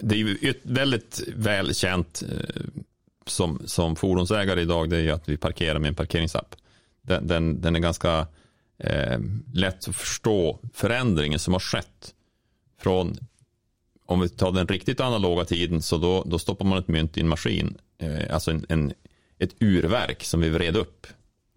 det 0.00 0.14
är 0.14 0.18
ju 0.18 0.54
väldigt 0.62 1.20
välkänt 1.36 2.22
eh, 2.22 2.62
som, 3.26 3.62
som 3.64 3.96
fordonsägare 3.96 4.60
idag, 4.60 4.90
det 4.90 4.96
är 4.96 5.00
ju 5.00 5.10
att 5.10 5.28
vi 5.28 5.36
parkerar 5.36 5.78
med 5.78 5.88
en 5.88 5.94
parkeringsapp. 5.94 6.56
Den, 7.08 7.26
den, 7.26 7.60
den 7.60 7.76
är 7.76 7.80
ganska 7.80 8.26
eh, 8.78 9.18
lätt 9.54 9.88
att 9.88 9.96
förstå 9.96 10.58
förändringen 10.74 11.38
som 11.38 11.52
har 11.52 11.60
skett. 11.60 12.14
Från, 12.80 13.16
om 14.06 14.20
vi 14.20 14.28
tar 14.28 14.52
den 14.52 14.66
riktigt 14.66 15.00
analoga 15.00 15.44
tiden, 15.44 15.82
så 15.82 15.98
då, 15.98 16.22
då 16.26 16.38
stoppar 16.38 16.66
man 16.66 16.78
ett 16.78 16.88
mynt 16.88 17.18
i 17.18 17.20
en 17.20 17.28
maskin, 17.28 17.78
eh, 17.98 18.34
alltså 18.34 18.50
en, 18.50 18.66
en, 18.68 18.92
ett 19.38 19.54
urverk 19.60 20.24
som 20.24 20.40
vi 20.40 20.50
vred 20.50 20.76
upp. 20.76 21.06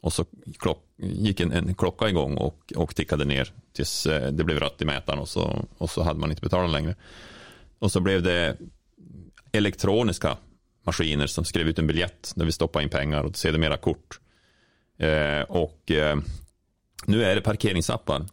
Och 0.01 0.13
så 0.13 0.25
klock, 0.59 0.83
gick 0.97 1.39
en, 1.39 1.51
en, 1.51 1.75
klocka 1.75 2.09
igång 2.09 2.37
och, 2.37 2.73
och 2.75 2.95
tickade 2.95 3.25
ner 3.25 3.53
tills 3.73 4.05
eh, 4.05 4.31
det 4.31 4.43
blev 4.43 4.59
rött 4.59 4.81
i 4.81 4.85
mätaren 4.85 5.19
och 5.19 5.29
så, 5.29 5.65
och 5.77 5.89
så 5.89 6.03
hade 6.03 6.19
man 6.19 6.29
inte 6.29 6.41
betalat 6.41 6.71
längre. 6.71 6.95
Och 7.79 7.91
så 7.91 7.99
blev 7.99 8.23
det 8.23 8.57
elektroniska 9.51 10.37
maskiner 10.83 11.27
som 11.27 11.45
skrev 11.45 11.67
ut 11.67 11.79
en 11.79 11.87
biljett 11.87 12.33
där 12.35 12.45
vi 12.45 12.51
stoppade 12.51 12.83
in 12.83 12.89
pengar 12.89 13.23
och 13.23 13.37
sedermera 13.37 13.77
kort. 13.77 14.19
Eh, 15.01 15.41
och 15.41 15.91
eh, 15.91 16.17
nu 17.05 17.23
är 17.23 17.35
det 17.35 17.41
parkeringsappar. 17.41 18.25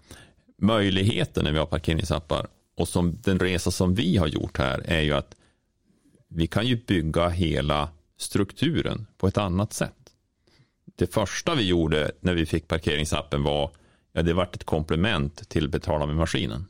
Möjligheten 0.58 1.44
när 1.44 1.52
vi 1.52 1.58
har 1.58 1.66
parkeringsappar 1.66 2.46
och 2.76 2.88
som 2.88 3.18
den 3.22 3.38
resa 3.38 3.70
som 3.70 3.94
vi 3.94 4.16
har 4.16 4.26
gjort 4.26 4.58
här 4.58 4.82
är 4.86 5.00
ju 5.00 5.12
att 5.12 5.36
vi 6.28 6.46
kan 6.46 6.66
ju 6.66 6.76
bygga 6.76 7.28
hela 7.28 7.88
strukturen 8.18 9.06
på 9.18 9.26
ett 9.28 9.38
annat 9.38 9.72
sätt. 9.72 9.94
Det 10.96 11.14
första 11.14 11.54
vi 11.54 11.66
gjorde 11.66 12.10
när 12.20 12.34
vi 12.34 12.46
fick 12.46 12.68
parkeringsappen 12.68 13.42
var 13.42 13.70
ja, 14.12 14.22
det 14.22 14.32
vart 14.32 14.56
ett 14.56 14.64
komplement 14.64 15.48
till 15.48 15.68
betala 15.68 16.06
med 16.06 16.16
maskinen. 16.16 16.66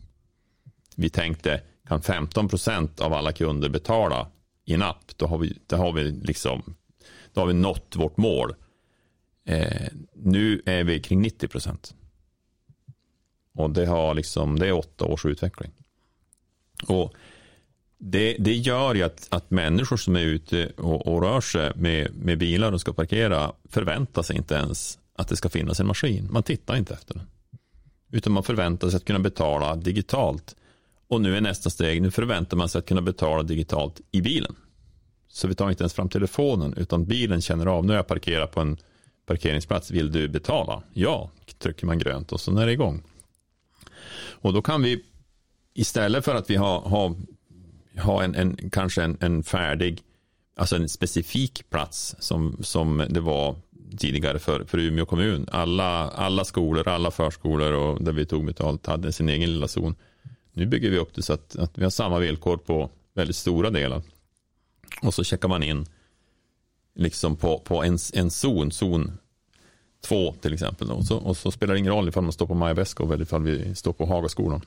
Vi 0.97 1.11
tänkte 1.11 1.61
kan 1.89 2.03
15 2.03 2.49
procent 2.49 3.01
av 3.01 3.13
alla 3.13 3.33
kunder 3.33 3.69
betala 3.69 4.29
i 4.65 4.75
en 4.75 4.83
app, 4.83 5.17
då 5.17 5.27
har 5.27 5.39
vi, 5.39 5.59
då 5.67 5.77
har 5.77 5.93
vi, 5.93 6.03
liksom, 6.11 6.75
då 7.33 7.41
har 7.41 7.47
vi 7.47 7.55
nått 7.55 7.97
vårt 7.97 8.17
mål. 8.17 8.55
Eh, 9.49 9.89
nu 10.15 10.63
är 10.67 10.85
vi 10.85 11.01
kring 11.01 11.21
90 11.21 11.49
procent. 11.49 11.95
Och 13.55 13.71
det, 13.71 13.87
har 13.87 14.15
liksom, 14.15 14.59
det 14.59 14.67
är 14.67 14.73
åtta 14.73 15.05
års 15.05 15.27
utveckling. 15.27 15.73
Och 16.89 17.15
det, 17.99 18.37
det 18.39 18.55
gör 18.55 18.95
ju 18.95 19.03
att, 19.03 19.29
att 19.31 19.51
människor 19.51 19.97
som 19.97 20.17
är 20.17 20.21
ute 20.21 20.73
och, 20.77 21.07
och, 21.07 21.23
rör 21.23 21.41
sig 21.41 21.73
med, 21.77 22.15
med 22.15 22.39
bilar 22.39 22.73
och 22.73 22.81
ska 22.81 22.93
parkera 22.93 23.53
förväntar 23.69 24.23
sig 24.23 24.37
inte 24.37 24.55
ens 24.55 24.99
att 25.15 25.29
det 25.29 25.37
ska 25.37 25.49
finnas 25.49 25.81
en 25.81 25.87
maskin. 25.87 26.29
Man 26.31 26.43
tittar 26.43 26.77
inte 26.77 26.95
efter 26.95 27.15
den. 27.15 27.27
Utan 28.11 28.33
man 28.33 28.43
förväntar 28.43 28.89
sig 28.89 28.97
att 28.97 29.05
kunna 29.05 29.19
betala 29.19 29.77
digitalt. 29.77 30.57
Och 31.09 31.21
nu 31.21 31.37
är 31.37 31.41
nästa 31.41 31.71
steg, 31.71 32.03
nu 32.03 32.11
förväntar 32.11 32.57
man 32.57 32.69
sig 32.69 32.79
att 32.79 32.87
kunna 32.87 33.03
betala 33.03 33.43
digitalt 33.43 34.01
i 34.11 34.21
bilen. 34.21 34.57
Så 35.29 35.49
vi 35.49 35.55
tar 35.55 35.71
inte 35.71 35.83
ens 35.83 35.95
fram 35.95 36.09
telefonen, 36.09 36.75
utan 36.77 37.05
bilen 37.05 37.41
känner 37.41 37.67
av, 37.67 37.85
nu 37.85 37.93
har 37.93 37.97
jag 37.97 38.07
parkerat 38.07 38.53
på 38.53 38.61
en 38.61 38.79
parkeringsplats, 39.29 39.91
vill 39.91 40.12
du 40.12 40.29
betala? 40.29 40.83
Ja, 40.93 41.31
trycker 41.59 41.87
man 41.87 41.99
grönt 41.99 42.33
och 42.33 42.41
så 42.41 42.59
är 42.59 42.67
det 42.67 42.73
igång. 42.73 43.03
Och 44.41 44.53
då 44.53 44.62
kan 44.62 44.83
vi 44.83 45.05
istället 45.75 46.25
för 46.25 46.35
att 46.35 46.51
vi 46.51 46.57
har, 46.57 46.81
har, 46.81 47.17
har 47.99 48.23
en, 48.23 48.35
en, 48.35 48.71
kanske 48.71 49.03
en, 49.03 49.17
en 49.21 49.43
färdig, 49.43 50.03
alltså 50.57 50.77
en 50.77 50.88
specifik 50.88 51.71
plats 51.71 52.17
som, 52.19 52.57
som 52.61 53.07
det 53.09 53.21
var 53.21 53.57
tidigare 53.99 54.38
för, 54.38 54.64
för 54.64 54.79
Umeå 54.79 55.07
kommun. 55.07 55.49
Alla, 55.53 56.11
alla 56.11 56.45
skolor, 56.45 56.88
alla 56.88 57.11
förskolor 57.11 57.73
och 57.73 58.05
där 58.05 58.12
vi 58.12 58.27
tog 58.27 58.47
betalt 58.47 58.87
hade 58.87 59.12
sin 59.12 59.29
egen 59.29 59.53
lilla 59.53 59.69
zon. 59.69 59.95
Nu 60.53 60.67
bygger 60.67 60.91
vi 60.91 60.99
upp 60.99 61.14
det 61.14 61.23
så 61.23 61.33
att, 61.33 61.57
att 61.57 61.79
vi 61.79 61.83
har 61.83 61.91
samma 61.91 62.19
villkor 62.19 62.57
på 62.57 62.91
väldigt 63.14 63.37
stora 63.37 63.71
delar. 63.71 64.03
Och 65.03 65.14
så 65.14 65.25
checkar 65.25 65.49
man 65.49 65.62
in 65.62 65.87
liksom 66.99 67.37
på, 67.37 67.59
på 67.59 67.83
en, 67.83 67.99
en 68.15 68.31
zon, 68.31 68.71
zon 68.71 69.13
två 70.01 70.35
till 70.41 70.53
exempel. 70.53 70.91
Och 70.91 71.05
så, 71.05 71.17
och 71.17 71.37
så 71.37 71.51
spelar 71.51 71.75
det 71.75 71.81
ingen 71.81 71.93
roll 71.93 72.09
ifall 72.09 72.23
man 72.23 72.33
står 72.33 72.47
på 72.47 72.55
Maja 72.55 72.75
Beskow 72.75 73.13
eller 73.13 73.23
ifall 73.23 73.43
vi 73.43 73.75
står 73.75 73.93
på 73.93 74.07
Hagaskolan. 74.07 74.61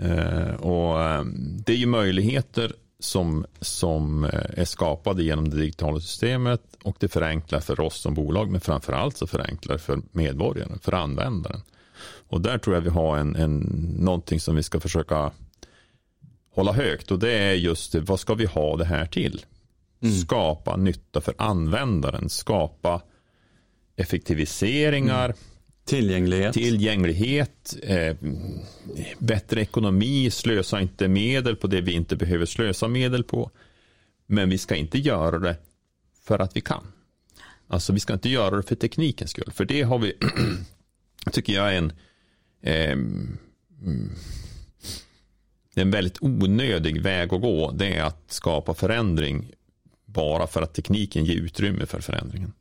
Eh, 0.00 0.54
och 0.54 1.02
eh, 1.02 1.24
det 1.64 1.72
är 1.72 1.76
ju 1.76 1.86
möjligheter 1.86 2.72
som, 3.00 3.46
som 3.60 4.24
eh, 4.24 4.60
är 4.60 4.64
skapade 4.64 5.22
genom 5.22 5.50
det 5.50 5.56
digitala 5.56 6.00
systemet 6.00 6.62
och 6.82 6.96
det 6.98 7.08
förenklar 7.08 7.60
för 7.60 7.80
oss 7.80 8.00
som 8.00 8.14
bolag 8.14 8.50
men 8.50 8.60
framförallt 8.60 9.16
så 9.16 9.26
förenklar 9.26 9.72
det 9.72 9.78
för 9.78 10.00
medborgaren, 10.12 10.78
för 10.78 10.92
användaren. 10.92 11.60
Och 12.28 12.40
där 12.40 12.58
tror 12.58 12.76
jag 12.76 12.82
vi 12.82 12.90
har 12.90 13.16
en, 13.16 13.36
en, 13.36 13.58
någonting 13.98 14.40
som 14.40 14.56
vi 14.56 14.62
ska 14.62 14.80
försöka 14.80 15.30
hålla 16.54 16.72
högt 16.72 17.10
och 17.10 17.18
det 17.18 17.32
är 17.32 17.52
just 17.52 17.94
vad 17.94 18.20
ska 18.20 18.34
vi 18.34 18.46
ha 18.46 18.76
det 18.76 18.84
här 18.84 19.06
till? 19.06 19.44
Mm. 20.02 20.14
Skapa 20.14 20.76
nytta 20.76 21.20
för 21.20 21.34
användaren, 21.38 22.28
skapa 22.28 23.02
effektiviseringar, 23.96 25.24
mm. 25.24 25.36
Tillgänglighet. 25.88 26.54
Tillgänglighet, 26.54 27.76
eh, 27.82 28.16
bättre 29.18 29.60
ekonomi, 29.60 30.30
slösa 30.30 30.80
inte 30.80 31.08
medel 31.08 31.56
på 31.56 31.66
det 31.66 31.80
vi 31.80 31.92
inte 31.92 32.16
behöver 32.16 32.46
slösa 32.46 32.88
medel 32.88 33.24
på. 33.24 33.50
Men 34.26 34.50
vi 34.50 34.58
ska 34.58 34.76
inte 34.76 34.98
göra 34.98 35.38
det 35.38 35.56
för 36.24 36.38
att 36.38 36.56
vi 36.56 36.60
kan. 36.60 36.92
Alltså 37.68 37.92
vi 37.92 38.00
ska 38.00 38.12
inte 38.12 38.28
göra 38.28 38.56
det 38.56 38.62
för 38.62 38.74
teknikens 38.74 39.30
skull. 39.30 39.52
För 39.52 39.64
det 39.64 39.82
har 39.82 39.98
vi, 39.98 40.12
tycker 41.32 41.52
jag 41.52 41.76
en, 41.76 41.92
eh, 42.62 42.96
en 45.74 45.90
väldigt 45.90 46.22
onödig 46.22 47.02
väg 47.02 47.34
att 47.34 47.40
gå. 47.40 47.70
Det 47.70 47.94
är 47.94 48.02
att 48.02 48.24
skapa 48.28 48.74
förändring 48.74 49.52
bara 50.18 50.46
för 50.46 50.62
att 50.62 50.74
tekniken 50.74 51.24
ger 51.24 51.34
utrymme 51.34 51.86
för 51.86 52.00
förändringen. 52.00 52.52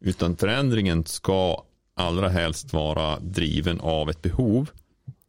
Utan 0.00 0.36
förändringen 0.36 1.04
ska 1.06 1.64
allra 1.94 2.28
helst 2.28 2.72
vara 2.72 3.18
driven 3.20 3.80
av 3.80 4.10
ett 4.10 4.22
behov 4.22 4.70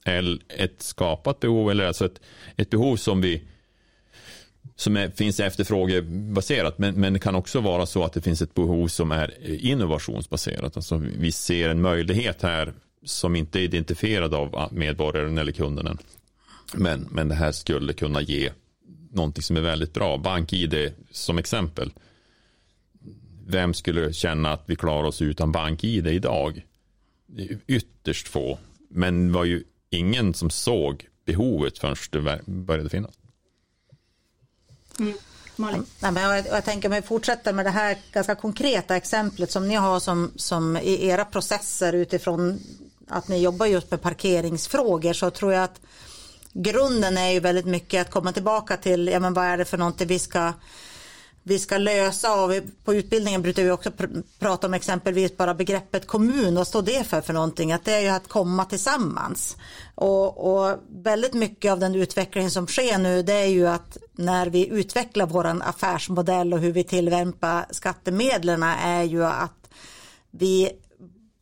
eller 0.05 0.39
ett 0.49 0.81
skapat 0.81 1.39
behov 1.39 1.71
eller 1.71 1.85
alltså 1.85 2.05
ett, 2.05 2.21
ett 2.55 2.69
behov 2.69 2.95
som 2.95 3.21
vi 3.21 3.43
som 4.75 4.97
är, 4.97 5.09
finns 5.09 5.39
efterfrågebaserat 5.39 6.77
men, 6.77 6.95
men 6.95 7.13
det 7.13 7.19
kan 7.19 7.35
också 7.35 7.59
vara 7.61 7.85
så 7.85 8.03
att 8.03 8.13
det 8.13 8.21
finns 8.21 8.41
ett 8.41 8.53
behov 8.53 8.87
som 8.87 9.11
är 9.11 9.55
innovationsbaserat. 9.65 10.77
Alltså 10.77 11.01
vi 11.17 11.31
ser 11.31 11.69
en 11.69 11.81
möjlighet 11.81 12.41
här 12.41 12.73
som 13.05 13.35
inte 13.35 13.59
är 13.59 13.63
identifierad 13.63 14.33
av 14.33 14.69
medborgaren 14.71 15.37
eller 15.37 15.51
kunden. 15.51 15.97
Men, 16.73 17.07
men 17.11 17.27
det 17.27 17.35
här 17.35 17.51
skulle 17.51 17.93
kunna 17.93 18.21
ge 18.21 18.51
någonting 19.13 19.43
som 19.43 19.57
är 19.57 19.61
väldigt 19.61 19.93
bra. 19.93 20.17
BankID 20.17 20.93
som 21.11 21.37
exempel 21.37 21.93
vem 23.47 23.73
skulle 23.73 24.13
känna 24.13 24.53
att 24.53 24.63
vi 24.65 24.75
klarar 24.75 25.03
oss 25.03 25.21
utan 25.21 25.51
BankID 25.51 26.07
idag? 26.07 26.65
Ytterst 27.67 28.27
få. 28.27 28.59
Men 28.89 29.27
det 29.27 29.33
var 29.33 29.43
ju 29.45 29.63
ingen 29.89 30.33
som 30.33 30.49
såg 30.49 31.07
behovet 31.25 31.77
förrän 31.77 31.95
det 32.11 32.41
började 32.45 32.89
finnas. 32.89 33.11
Mm. 34.99 35.13
Malin? 35.55 35.85
Ja, 35.99 36.11
men 36.11 36.23
jag, 36.23 36.47
jag 36.47 36.65
tänker 36.65 36.89
mig 36.89 37.01
fortsätta 37.01 37.53
med 37.53 37.65
det 37.65 37.69
här 37.69 37.97
ganska 38.11 38.35
konkreta 38.35 38.95
exemplet 38.95 39.51
som 39.51 39.67
ni 39.67 39.75
har 39.75 39.99
som, 39.99 40.31
som 40.35 40.77
i 40.77 41.07
era 41.07 41.25
processer 41.25 41.93
utifrån 41.93 42.59
att 43.07 43.27
ni 43.27 43.41
jobbar 43.41 43.65
just 43.65 43.91
med 43.91 44.01
parkeringsfrågor 44.01 45.13
så 45.13 45.29
tror 45.29 45.53
jag 45.53 45.63
att 45.63 45.81
grunden 46.53 47.17
är 47.17 47.29
ju 47.29 47.39
väldigt 47.39 47.65
mycket 47.65 48.01
att 48.01 48.11
komma 48.11 48.31
tillbaka 48.31 48.77
till 48.77 49.07
ja, 49.07 49.19
men 49.19 49.33
vad 49.33 49.45
är 49.45 49.57
det 49.57 49.65
för 49.65 49.77
någonting 49.77 50.07
vi 50.07 50.19
ska 50.19 50.53
vi 51.45 51.59
ska 51.59 51.77
lösa 51.77 52.41
och 52.43 52.51
vi, 52.51 52.61
på 52.83 52.93
utbildningen 52.93 53.41
brukar 53.41 53.63
vi 53.63 53.71
också 53.71 53.91
pr 53.91 54.07
prata 54.39 54.67
om 54.67 54.73
exempelvis 54.73 55.37
bara 55.37 55.53
begreppet 55.53 56.07
kommun. 56.07 56.55
Vad 56.55 56.67
står 56.67 56.81
det 56.81 57.07
för 57.07 57.21
för 57.21 57.33
någonting? 57.33 57.71
Att 57.71 57.85
det 57.85 57.93
är 57.93 58.01
ju 58.01 58.07
att 58.07 58.27
komma 58.27 58.65
tillsammans. 58.65 59.57
Och, 59.95 60.53
och 60.53 60.79
väldigt 60.89 61.33
mycket 61.33 61.71
av 61.71 61.79
den 61.79 61.95
utveckling 61.95 62.49
som 62.49 62.67
sker 62.67 62.97
nu 62.97 63.23
det 63.23 63.33
är 63.33 63.47
ju 63.47 63.67
att 63.67 63.97
när 64.11 64.47
vi 64.47 64.67
utvecklar 64.67 65.25
våran 65.25 65.61
affärsmodell 65.61 66.53
och 66.53 66.59
hur 66.59 66.71
vi 66.71 66.83
tillämpar 66.83 67.65
skattemedlen 67.69 68.63
är 68.63 69.03
ju 69.03 69.25
att 69.25 69.69
vi 70.31 70.71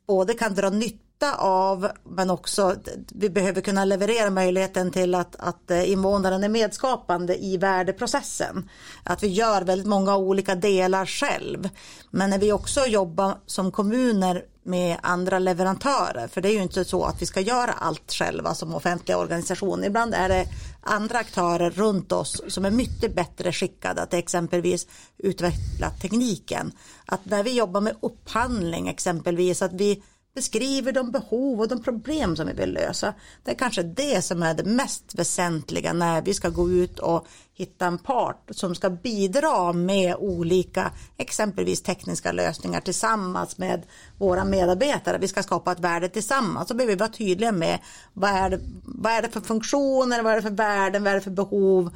både 0.07 0.33
kan 0.33 0.55
dra 0.55 0.69
nytta 0.69 1.10
nytta 1.21 1.35
av 1.35 1.87
men 2.03 2.29
också 2.29 2.75
vi 3.07 3.29
behöver 3.29 3.61
kunna 3.61 3.85
leverera 3.85 4.29
möjligheten 4.29 4.91
till 4.91 5.15
att, 5.15 5.35
att 5.39 5.71
eh, 5.71 5.91
invånaren 5.91 6.43
är 6.43 6.49
medskapande 6.49 7.43
i 7.43 7.57
värdeprocessen. 7.57 8.69
Att 9.03 9.23
vi 9.23 9.27
gör 9.27 9.61
väldigt 9.61 9.87
många 9.87 10.17
olika 10.17 10.55
delar 10.55 11.05
själv. 11.05 11.69
Men 12.11 12.29
när 12.29 12.39
vi 12.39 12.51
också 12.51 12.85
jobbar 12.85 13.37
som 13.45 13.71
kommuner 13.71 14.43
med 14.63 14.97
andra 15.01 15.39
leverantörer, 15.39 16.27
för 16.27 16.41
det 16.41 16.49
är 16.49 16.53
ju 16.53 16.63
inte 16.63 16.85
så 16.85 17.03
att 17.03 17.21
vi 17.21 17.25
ska 17.25 17.39
göra 17.39 17.71
allt 17.71 18.11
själva 18.11 18.55
som 18.55 18.75
offentliga 18.75 19.17
organisationer. 19.17 19.87
Ibland 19.87 20.13
är 20.13 20.29
det 20.29 20.45
andra 20.81 21.17
aktörer 21.17 21.69
runt 21.69 22.11
oss 22.11 22.41
som 22.47 22.65
är 22.65 22.71
mycket 22.71 23.15
bättre 23.15 23.51
skickade 23.51 24.01
att 24.01 24.13
exempelvis 24.13 24.87
utveckla 25.17 25.89
tekniken. 26.01 26.71
Att 27.05 27.25
när 27.25 27.43
vi 27.43 27.51
jobbar 27.51 27.81
med 27.81 27.95
upphandling 28.01 28.87
exempelvis, 28.87 29.61
att 29.61 29.73
vi 29.73 30.03
beskriver 30.33 30.91
de 30.91 31.11
behov 31.11 31.59
och 31.59 31.67
de 31.67 31.83
problem 31.83 32.35
som 32.35 32.47
vi 32.47 32.53
vill 32.53 32.73
lösa. 32.73 33.13
Det 33.43 33.51
är 33.51 33.55
kanske 33.55 33.83
det 33.83 34.21
som 34.21 34.43
är 34.43 34.53
det 34.53 34.63
mest 34.63 35.15
väsentliga 35.15 35.93
när 35.93 36.21
vi 36.21 36.33
ska 36.33 36.49
gå 36.49 36.69
ut 36.69 36.99
och 36.99 37.27
hitta 37.53 37.85
en 37.85 37.97
part 37.97 38.49
som 38.49 38.75
ska 38.75 38.89
bidra 38.89 39.73
med 39.73 40.15
olika 40.15 40.91
exempelvis 41.17 41.81
tekniska 41.81 42.31
lösningar 42.31 42.81
tillsammans 42.81 43.57
med 43.57 43.85
våra 44.17 44.45
medarbetare. 44.45 45.17
Vi 45.17 45.27
ska 45.27 45.43
skapa 45.43 45.71
ett 45.71 45.79
värde 45.79 46.09
tillsammans. 46.09 46.67
Så 46.67 46.73
behöver 46.73 46.93
vi 46.93 46.99
vara 46.99 47.09
tydliga 47.09 47.51
med 47.51 47.79
vad 48.13 48.29
är 48.29 48.49
det, 48.49 48.59
vad 48.83 49.13
är 49.13 49.21
det 49.21 49.29
för 49.29 49.41
funktioner, 49.41 50.23
vad 50.23 50.31
är 50.31 50.35
det 50.35 50.41
för 50.41 50.49
värden, 50.49 51.03
vad 51.03 51.11
är 51.11 51.15
det 51.15 51.21
för 51.21 51.31
behov 51.31 51.95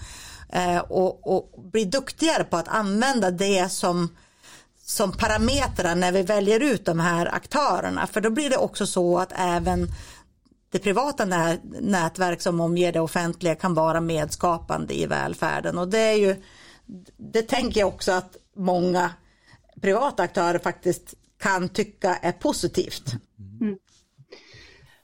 eh, 0.49 0.77
och, 0.77 1.35
och 1.35 1.63
bli 1.71 1.85
duktigare 1.85 2.43
på 2.43 2.57
att 2.57 2.67
använda 2.67 3.31
det 3.31 3.71
som 3.71 4.09
som 4.85 5.11
parametrar 5.11 5.95
när 5.95 6.11
vi 6.11 6.21
väljer 6.21 6.59
ut 6.59 6.85
de 6.85 6.99
här 6.99 7.35
aktörerna. 7.35 8.07
För 8.07 8.21
då 8.21 8.29
blir 8.29 8.49
det 8.49 8.57
också 8.57 8.87
så 8.87 9.17
att 9.17 9.33
även 9.35 9.87
det 10.71 10.79
privata 10.79 11.25
nätverk 11.81 12.41
som 12.41 12.59
omger 12.59 12.91
det 12.91 12.99
offentliga 12.99 13.55
kan 13.55 13.73
vara 13.73 14.01
medskapande 14.01 14.93
i 14.93 15.05
välfärden. 15.05 15.77
Och 15.77 15.87
det 15.87 15.99
är 15.99 16.15
ju, 16.15 16.43
det 17.17 17.41
tänker 17.41 17.79
jag 17.79 17.87
också 17.87 18.11
att 18.11 18.37
många 18.55 19.11
privata 19.81 20.23
aktörer 20.23 20.59
faktiskt 20.59 21.13
kan 21.39 21.69
tycka 21.69 22.15
är 22.15 22.31
positivt. 22.31 23.13
Mm. 23.61 23.77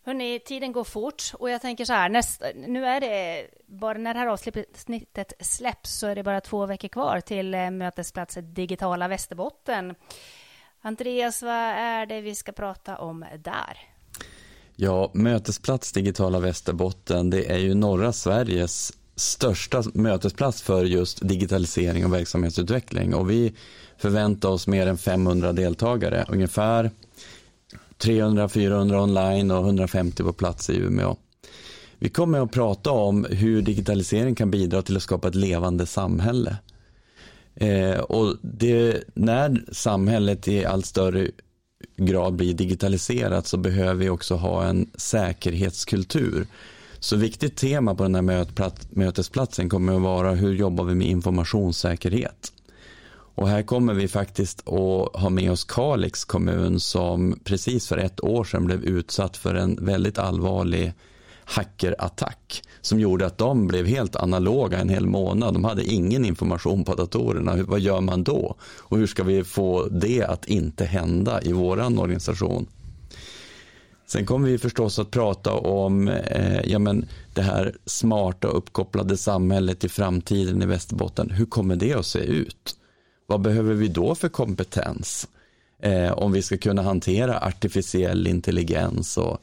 Hörrni, 0.03 0.39
tiden 0.39 0.71
går 0.71 0.83
fort 0.83 1.23
och 1.33 1.49
jag 1.49 1.61
tänker 1.61 1.85
så 1.85 1.93
här, 1.93 2.09
nästa, 2.09 2.45
nu 2.55 2.85
är 2.85 3.01
det 3.01 3.47
bara 3.65 3.97
när 3.97 4.13
det 4.13 4.19
här 4.19 4.27
avsnittet 4.27 5.33
släpps 5.39 5.99
så 5.99 6.07
är 6.07 6.15
det 6.15 6.23
bara 6.23 6.41
två 6.41 6.65
veckor 6.65 6.87
kvar 6.87 7.19
till 7.19 7.53
eh, 7.53 7.59
mötesplats 7.59 7.77
mötesplatsen 7.77 8.53
Digitala 8.53 9.07
Västerbotten. 9.07 9.95
Andreas, 10.81 11.41
vad 11.41 11.51
är 11.51 12.05
det 12.05 12.21
vi 12.21 12.35
ska 12.35 12.51
prata 12.51 12.97
om 12.97 13.25
där? 13.39 13.77
Ja, 14.75 15.11
Mötesplats 15.13 15.91
Digitala 15.91 16.39
Västerbotten, 16.39 17.29
det 17.29 17.51
är 17.51 17.57
ju 17.57 17.73
norra 17.73 18.13
Sveriges 18.13 18.93
största 19.15 19.83
mötesplats 19.93 20.61
för 20.61 20.85
just 20.85 21.27
digitalisering 21.27 22.05
och 22.05 22.13
verksamhetsutveckling 22.13 23.15
och 23.15 23.29
vi 23.29 23.53
förväntar 23.97 24.49
oss 24.49 24.67
mer 24.67 24.87
än 24.87 24.97
500 24.97 25.53
deltagare, 25.53 26.25
ungefär 26.29 26.91
300-400 28.01 29.03
online 29.03 29.51
och 29.51 29.65
150 29.65 30.23
på 30.23 30.33
plats 30.33 30.69
i 30.69 30.77
Umeå. 30.77 31.15
Vi 31.99 32.09
kommer 32.09 32.39
att 32.39 32.51
prata 32.51 32.91
om 32.91 33.27
hur 33.29 33.61
digitalisering 33.61 34.35
kan 34.35 34.51
bidra 34.51 34.81
till 34.81 34.97
att 34.97 35.03
skapa 35.03 35.27
ett 35.27 35.35
levande 35.35 35.85
samhälle. 35.85 36.57
Eh, 37.55 37.99
och 37.99 38.35
det, 38.41 39.03
när 39.13 39.65
samhället 39.71 40.47
i 40.47 40.65
allt 40.65 40.85
större 40.85 41.27
grad 41.97 42.35
blir 42.35 42.53
digitaliserat 42.53 43.47
så 43.47 43.57
behöver 43.57 43.93
vi 43.93 44.09
också 44.09 44.35
ha 44.35 44.63
en 44.63 44.89
säkerhetskultur. 44.95 46.47
Så 46.99 47.15
viktigt 47.15 47.57
tema 47.57 47.95
på 47.95 48.03
den 48.03 48.15
här 48.15 48.45
mötesplatsen 48.95 49.69
kommer 49.69 49.95
att 49.95 50.01
vara 50.01 50.31
hur 50.31 50.53
jobbar 50.53 50.83
vi 50.83 50.95
med 50.95 51.07
informationssäkerhet. 51.07 52.53
Och 53.35 53.47
här 53.47 53.63
kommer 53.63 53.93
vi 53.93 54.07
faktiskt 54.07 54.67
att 54.67 55.21
ha 55.21 55.29
med 55.29 55.51
oss 55.51 55.63
Kalix 55.63 56.25
kommun 56.25 56.79
som 56.79 57.39
precis 57.43 57.87
för 57.87 57.97
ett 57.97 58.23
år 58.23 58.43
sedan 58.43 58.65
blev 58.65 58.83
utsatt 58.83 59.37
för 59.37 59.55
en 59.55 59.85
väldigt 59.85 60.17
allvarlig 60.17 60.93
hackerattack 61.45 62.63
som 62.81 62.99
gjorde 62.99 63.25
att 63.25 63.37
de 63.37 63.67
blev 63.67 63.85
helt 63.85 64.15
analoga 64.15 64.77
en 64.77 64.89
hel 64.89 65.07
månad. 65.07 65.53
De 65.53 65.63
hade 65.63 65.83
ingen 65.83 66.25
information 66.25 66.83
på 66.83 66.95
datorerna. 66.95 67.63
Vad 67.63 67.79
gör 67.79 68.01
man 68.01 68.23
då? 68.23 68.55
Och 68.61 68.97
hur 68.97 69.07
ska 69.07 69.23
vi 69.23 69.43
få 69.43 69.87
det 69.91 70.23
att 70.23 70.45
inte 70.45 70.85
hända 70.85 71.41
i 71.41 71.51
våran 71.51 71.99
organisation? 71.99 72.67
Sen 74.07 74.25
kommer 74.25 74.49
vi 74.49 74.57
förstås 74.57 74.99
att 74.99 75.11
prata 75.11 75.53
om 75.53 76.07
eh, 76.07 76.61
ja, 76.65 76.79
men 76.79 77.05
det 77.33 77.41
här 77.41 77.75
smarta 77.85 78.47
uppkopplade 78.47 79.17
samhället 79.17 79.83
i 79.83 79.89
framtiden 79.89 80.61
i 80.61 80.65
Västerbotten. 80.65 81.29
Hur 81.29 81.45
kommer 81.45 81.75
det 81.75 81.93
att 81.93 82.05
se 82.05 82.19
ut? 82.19 82.75
Vad 83.31 83.41
behöver 83.41 83.73
vi 83.73 83.87
då 83.87 84.15
för 84.15 84.29
kompetens? 84.29 85.27
Eh, 85.79 86.11
om 86.11 86.31
vi 86.31 86.41
ska 86.41 86.57
kunna 86.57 86.81
hantera 86.81 87.39
artificiell 87.39 88.27
intelligens 88.27 89.17
och, 89.17 89.37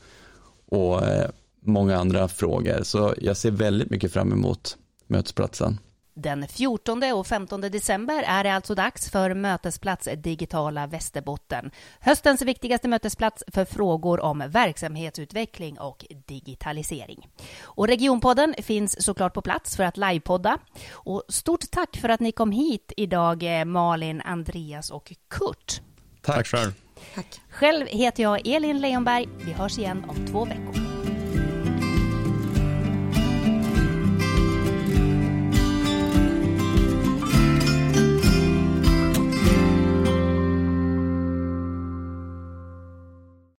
och 0.66 1.06
eh, 1.06 1.30
många 1.60 1.96
andra 1.96 2.28
frågor. 2.28 2.82
Så 2.82 3.14
jag 3.18 3.36
ser 3.36 3.50
väldigt 3.50 3.90
mycket 3.90 4.12
fram 4.12 4.32
emot 4.32 4.76
mötesplatsen. 5.06 5.78
Den 6.20 6.48
14 6.48 7.02
och 7.12 7.26
15 7.26 7.60
december 7.60 8.22
är 8.26 8.44
det 8.44 8.52
alltså 8.52 8.74
dags 8.74 9.10
för 9.10 9.34
Mötesplats 9.34 10.08
Digitala 10.16 10.86
Västerbotten. 10.86 11.70
Höstens 12.00 12.42
viktigaste 12.42 12.88
mötesplats 12.88 13.44
för 13.46 13.64
frågor 13.64 14.20
om 14.20 14.44
verksamhetsutveckling 14.48 15.78
och 15.78 16.06
digitalisering. 16.26 17.28
Och 17.62 17.88
Regionpodden 17.88 18.54
finns 18.62 19.04
såklart 19.04 19.34
på 19.34 19.42
plats 19.42 19.76
för 19.76 19.84
att 19.84 19.96
livepodda. 19.96 20.58
Och 20.92 21.22
stort 21.28 21.70
tack 21.70 21.96
för 21.96 22.08
att 22.08 22.20
ni 22.20 22.32
kom 22.32 22.52
hit 22.52 22.92
idag, 22.96 23.44
Malin, 23.66 24.20
Andreas 24.20 24.90
och 24.90 25.12
Kurt. 25.30 25.80
Tack 26.22 26.46
själv. 26.46 26.72
Tack. 27.14 27.40
Själv 27.50 27.86
heter 27.86 28.22
jag 28.22 28.46
Elin 28.46 28.78
Leonberg. 28.80 29.28
Vi 29.46 29.52
hörs 29.52 29.78
igen 29.78 30.04
om 30.08 30.26
två 30.26 30.44
veckor. 30.44 30.97